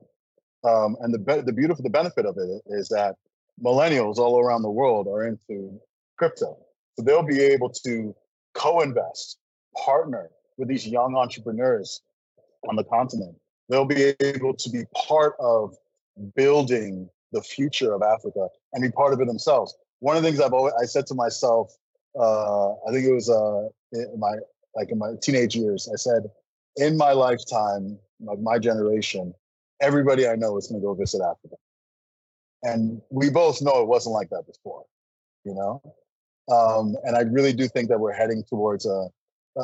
Um, 0.63 0.97
and 1.01 1.13
the, 1.13 1.19
be- 1.19 1.41
the 1.41 1.53
beautiful, 1.53 1.83
the 1.83 1.89
benefit 1.89 2.25
of 2.25 2.37
it 2.37 2.61
is 2.67 2.89
that 2.89 3.15
millennials 3.63 4.17
all 4.17 4.39
around 4.39 4.61
the 4.61 4.69
world 4.69 5.07
are 5.07 5.25
into 5.25 5.79
crypto. 6.17 6.57
So 6.95 7.03
they'll 7.03 7.23
be 7.23 7.41
able 7.41 7.69
to 7.85 8.15
co-invest, 8.53 9.38
partner 9.77 10.29
with 10.57 10.67
these 10.67 10.87
young 10.87 11.15
entrepreneurs 11.15 12.01
on 12.67 12.75
the 12.75 12.83
continent. 12.83 13.35
They'll 13.69 13.85
be 13.85 14.13
able 14.19 14.53
to 14.55 14.69
be 14.69 14.83
part 14.95 15.35
of 15.39 15.75
building 16.35 17.09
the 17.31 17.41
future 17.41 17.93
of 17.93 18.01
Africa 18.01 18.47
and 18.73 18.81
be 18.81 18.91
part 18.91 19.13
of 19.13 19.21
it 19.21 19.27
themselves. 19.27 19.75
One 19.99 20.17
of 20.17 20.23
the 20.23 20.29
things 20.29 20.41
I've 20.41 20.53
always 20.53 20.73
I 20.81 20.85
said 20.85 21.05
to 21.07 21.13
myself, 21.13 21.71
uh, 22.19 22.71
I 22.71 22.91
think 22.91 23.05
it 23.05 23.13
was 23.13 23.29
uh, 23.29 23.67
in 23.93 24.19
my 24.19 24.35
like 24.75 24.91
in 24.91 24.97
my 24.97 25.13
teenage 25.21 25.55
years, 25.55 25.89
I 25.91 25.97
said, 25.97 26.23
in 26.75 26.97
my 26.97 27.11
lifetime, 27.11 27.97
like 28.19 28.39
my 28.39 28.59
generation, 28.59 29.33
everybody 29.81 30.27
I 30.27 30.35
know 30.35 30.57
is 30.57 30.67
going 30.67 30.81
to 30.81 30.85
go 30.85 30.93
visit 30.93 31.21
Africa. 31.21 31.55
And 32.63 33.01
we 33.09 33.29
both 33.29 33.61
know 33.61 33.81
it 33.81 33.87
wasn't 33.87 34.13
like 34.13 34.29
that 34.29 34.43
before, 34.45 34.83
you 35.45 35.53
know? 35.53 35.81
Um, 36.51 36.95
and 37.03 37.15
I 37.15 37.21
really 37.21 37.53
do 37.53 37.67
think 37.67 37.89
that 37.89 37.99
we're 37.99 38.13
heading 38.13 38.43
towards 38.43 38.85
a, 38.85 39.07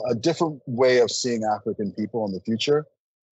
a 0.09 0.15
different 0.15 0.61
way 0.65 0.99
of 0.99 1.11
seeing 1.11 1.43
African 1.43 1.91
people 1.91 2.25
in 2.25 2.33
the 2.33 2.41
future. 2.41 2.85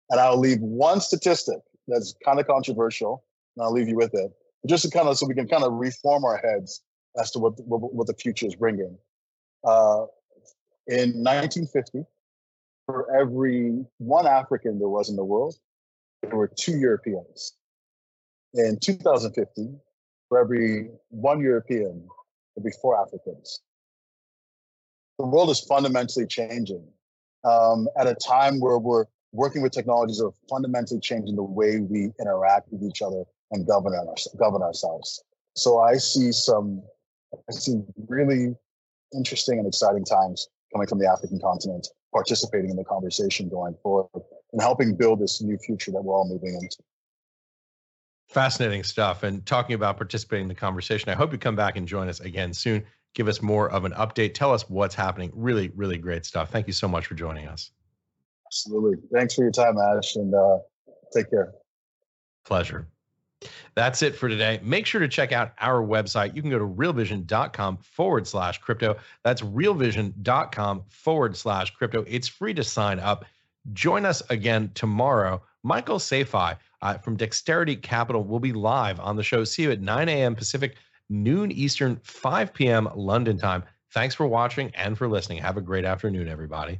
And 0.09 0.19
I'll 0.19 0.39
leave 0.39 0.59
one 0.59 1.01
statistic 1.01 1.59
that's 1.87 2.13
kind 2.23 2.39
of 2.39 2.47
controversial, 2.47 3.23
and 3.55 3.65
I'll 3.65 3.71
leave 3.71 3.87
you 3.87 3.95
with 3.95 4.13
it, 4.13 4.31
just 4.67 4.83
to 4.83 4.91
kind 4.91 5.07
of 5.07 5.17
so 5.17 5.25
we 5.25 5.33
can 5.33 5.47
kind 5.47 5.63
of 5.63 5.73
reform 5.73 6.23
our 6.23 6.37
heads 6.37 6.81
as 7.19 7.31
to 7.31 7.39
what 7.39 7.53
what, 7.65 7.93
what 7.93 8.07
the 8.07 8.13
future 8.13 8.45
is 8.45 8.55
bringing. 8.55 8.97
Uh, 9.65 10.05
in 10.87 11.23
1950, 11.23 12.03
for 12.85 13.15
every 13.15 13.85
one 13.97 14.27
African 14.27 14.79
there 14.79 14.89
was 14.89 15.09
in 15.09 15.15
the 15.15 15.23
world, 15.23 15.55
there 16.21 16.35
were 16.35 16.51
two 16.59 16.77
Europeans. 16.77 17.53
In 18.53 18.77
2050, 18.79 19.69
for 20.29 20.39
every 20.39 20.89
one 21.09 21.39
European, 21.39 22.07
there'll 22.55 22.65
be 22.65 22.71
four 22.81 22.99
Africans. 22.99 23.61
The 25.19 25.25
world 25.25 25.49
is 25.49 25.59
fundamentally 25.59 26.25
changing 26.27 26.85
um, 27.43 27.87
at 27.97 28.07
a 28.07 28.15
time 28.15 28.59
where 28.59 28.79
we're 28.79 29.05
working 29.31 29.61
with 29.61 29.71
technologies 29.71 30.17
that 30.17 30.25
are 30.25 30.33
fundamentally 30.49 30.99
changing 30.99 31.35
the 31.35 31.43
way 31.43 31.79
we 31.79 32.11
interact 32.19 32.71
with 32.71 32.83
each 32.83 33.01
other 33.01 33.23
and 33.51 33.67
govern, 33.67 33.93
our, 33.93 34.15
govern 34.37 34.61
ourselves. 34.61 35.23
So 35.55 35.79
I 35.79 35.97
see 35.97 36.31
some, 36.31 36.81
I 37.33 37.53
see 37.53 37.81
really 38.07 38.55
interesting 39.13 39.59
and 39.59 39.67
exciting 39.67 40.05
times 40.05 40.47
coming 40.71 40.87
from 40.87 40.99
the 40.99 41.07
African 41.07 41.39
continent, 41.39 41.87
participating 42.11 42.69
in 42.69 42.75
the 42.75 42.83
conversation 42.83 43.49
going 43.49 43.75
forward 43.83 44.09
and 44.51 44.61
helping 44.61 44.95
build 44.95 45.19
this 45.19 45.41
new 45.41 45.57
future 45.57 45.91
that 45.91 46.03
we're 46.03 46.15
all 46.15 46.27
moving 46.27 46.55
into. 46.55 46.77
Fascinating 48.29 48.83
stuff. 48.83 49.23
And 49.23 49.45
talking 49.45 49.75
about 49.75 49.97
participating 49.97 50.45
in 50.45 50.49
the 50.49 50.55
conversation, 50.55 51.09
I 51.09 51.13
hope 51.13 51.31
you 51.31 51.37
come 51.37 51.55
back 51.55 51.77
and 51.77 51.87
join 51.87 52.07
us 52.07 52.19
again 52.19 52.53
soon. 52.53 52.83
Give 53.13 53.27
us 53.27 53.41
more 53.41 53.69
of 53.69 53.85
an 53.85 53.91
update. 53.93 54.33
Tell 54.33 54.53
us 54.53 54.69
what's 54.69 54.95
happening. 54.95 55.31
Really, 55.35 55.71
really 55.75 55.97
great 55.97 56.25
stuff. 56.25 56.49
Thank 56.49 56.67
you 56.67 56.73
so 56.73 56.87
much 56.87 57.05
for 57.05 57.15
joining 57.15 57.47
us. 57.47 57.71
Absolutely. 58.47 58.97
Thanks 59.11 59.35
for 59.35 59.43
your 59.43 59.51
time, 59.51 59.77
Ash, 59.77 60.15
and 60.15 60.33
uh, 60.33 60.57
take 61.13 61.29
care. 61.29 61.53
Pleasure. 62.45 62.87
That's 63.75 64.01
it 64.01 64.15
for 64.15 64.29
today. 64.29 64.59
Make 64.63 64.85
sure 64.85 65.01
to 65.01 65.07
check 65.07 65.31
out 65.31 65.53
our 65.59 65.81
website. 65.81 66.35
You 66.35 66.41
can 66.41 66.51
go 66.51 66.59
to 66.59 66.65
realvision.com 66.65 67.77
forward 67.77 68.27
slash 68.27 68.59
crypto. 68.59 68.97
That's 69.23 69.41
realvision.com 69.41 70.83
forward 70.87 71.35
slash 71.35 71.71
crypto. 71.71 72.05
It's 72.07 72.27
free 72.27 72.53
to 72.53 72.63
sign 72.63 72.99
up. 72.99 73.25
Join 73.73 74.05
us 74.05 74.21
again 74.29 74.71
tomorrow. 74.73 75.41
Michael 75.63 75.99
Safai 75.99 76.57
uh, 76.81 76.97
from 76.97 77.15
Dexterity 77.15 77.75
Capital 77.75 78.23
will 78.23 78.39
be 78.39 78.53
live 78.53 78.99
on 78.99 79.15
the 79.15 79.23
show. 79.23 79.43
See 79.43 79.63
you 79.63 79.71
at 79.71 79.81
9 79.81 80.09
a.m. 80.09 80.35
Pacific, 80.35 80.75
noon 81.09 81.51
Eastern, 81.51 81.99
5 82.03 82.53
p.m. 82.53 82.89
London 82.95 83.37
time. 83.37 83.63
Thanks 83.93 84.15
for 84.15 84.25
watching 84.25 84.71
and 84.75 84.97
for 84.97 85.07
listening. 85.07 85.39
Have 85.39 85.57
a 85.57 85.61
great 85.61 85.85
afternoon, 85.85 86.27
everybody. 86.27 86.79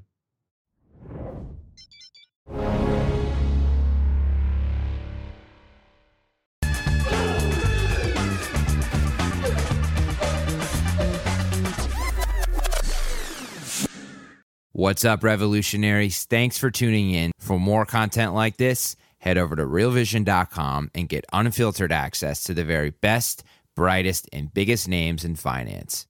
What's 14.76 15.06
up, 15.06 15.24
revolutionaries? 15.24 16.26
Thanks 16.26 16.58
for 16.58 16.72
tuning 16.72 17.12
in. 17.12 17.32
For 17.40 17.60
more 17.60 17.86
content 17.86 18.34
like 18.34 18.58
this, 18.58 18.96
head 19.20 19.38
over 19.38 19.56
to 19.56 19.64
realvision.com 19.64 20.90
and 20.96 21.08
get 21.08 21.26
unfiltered 21.32 21.92
access 21.92 22.44
to 22.46 22.56
the 22.56 22.66
very 22.66 22.90
best, 22.90 23.44
brightest, 23.76 24.30
and 24.32 24.54
biggest 24.54 24.88
names 24.88 25.26
in 25.26 25.36
finance. 25.36 26.08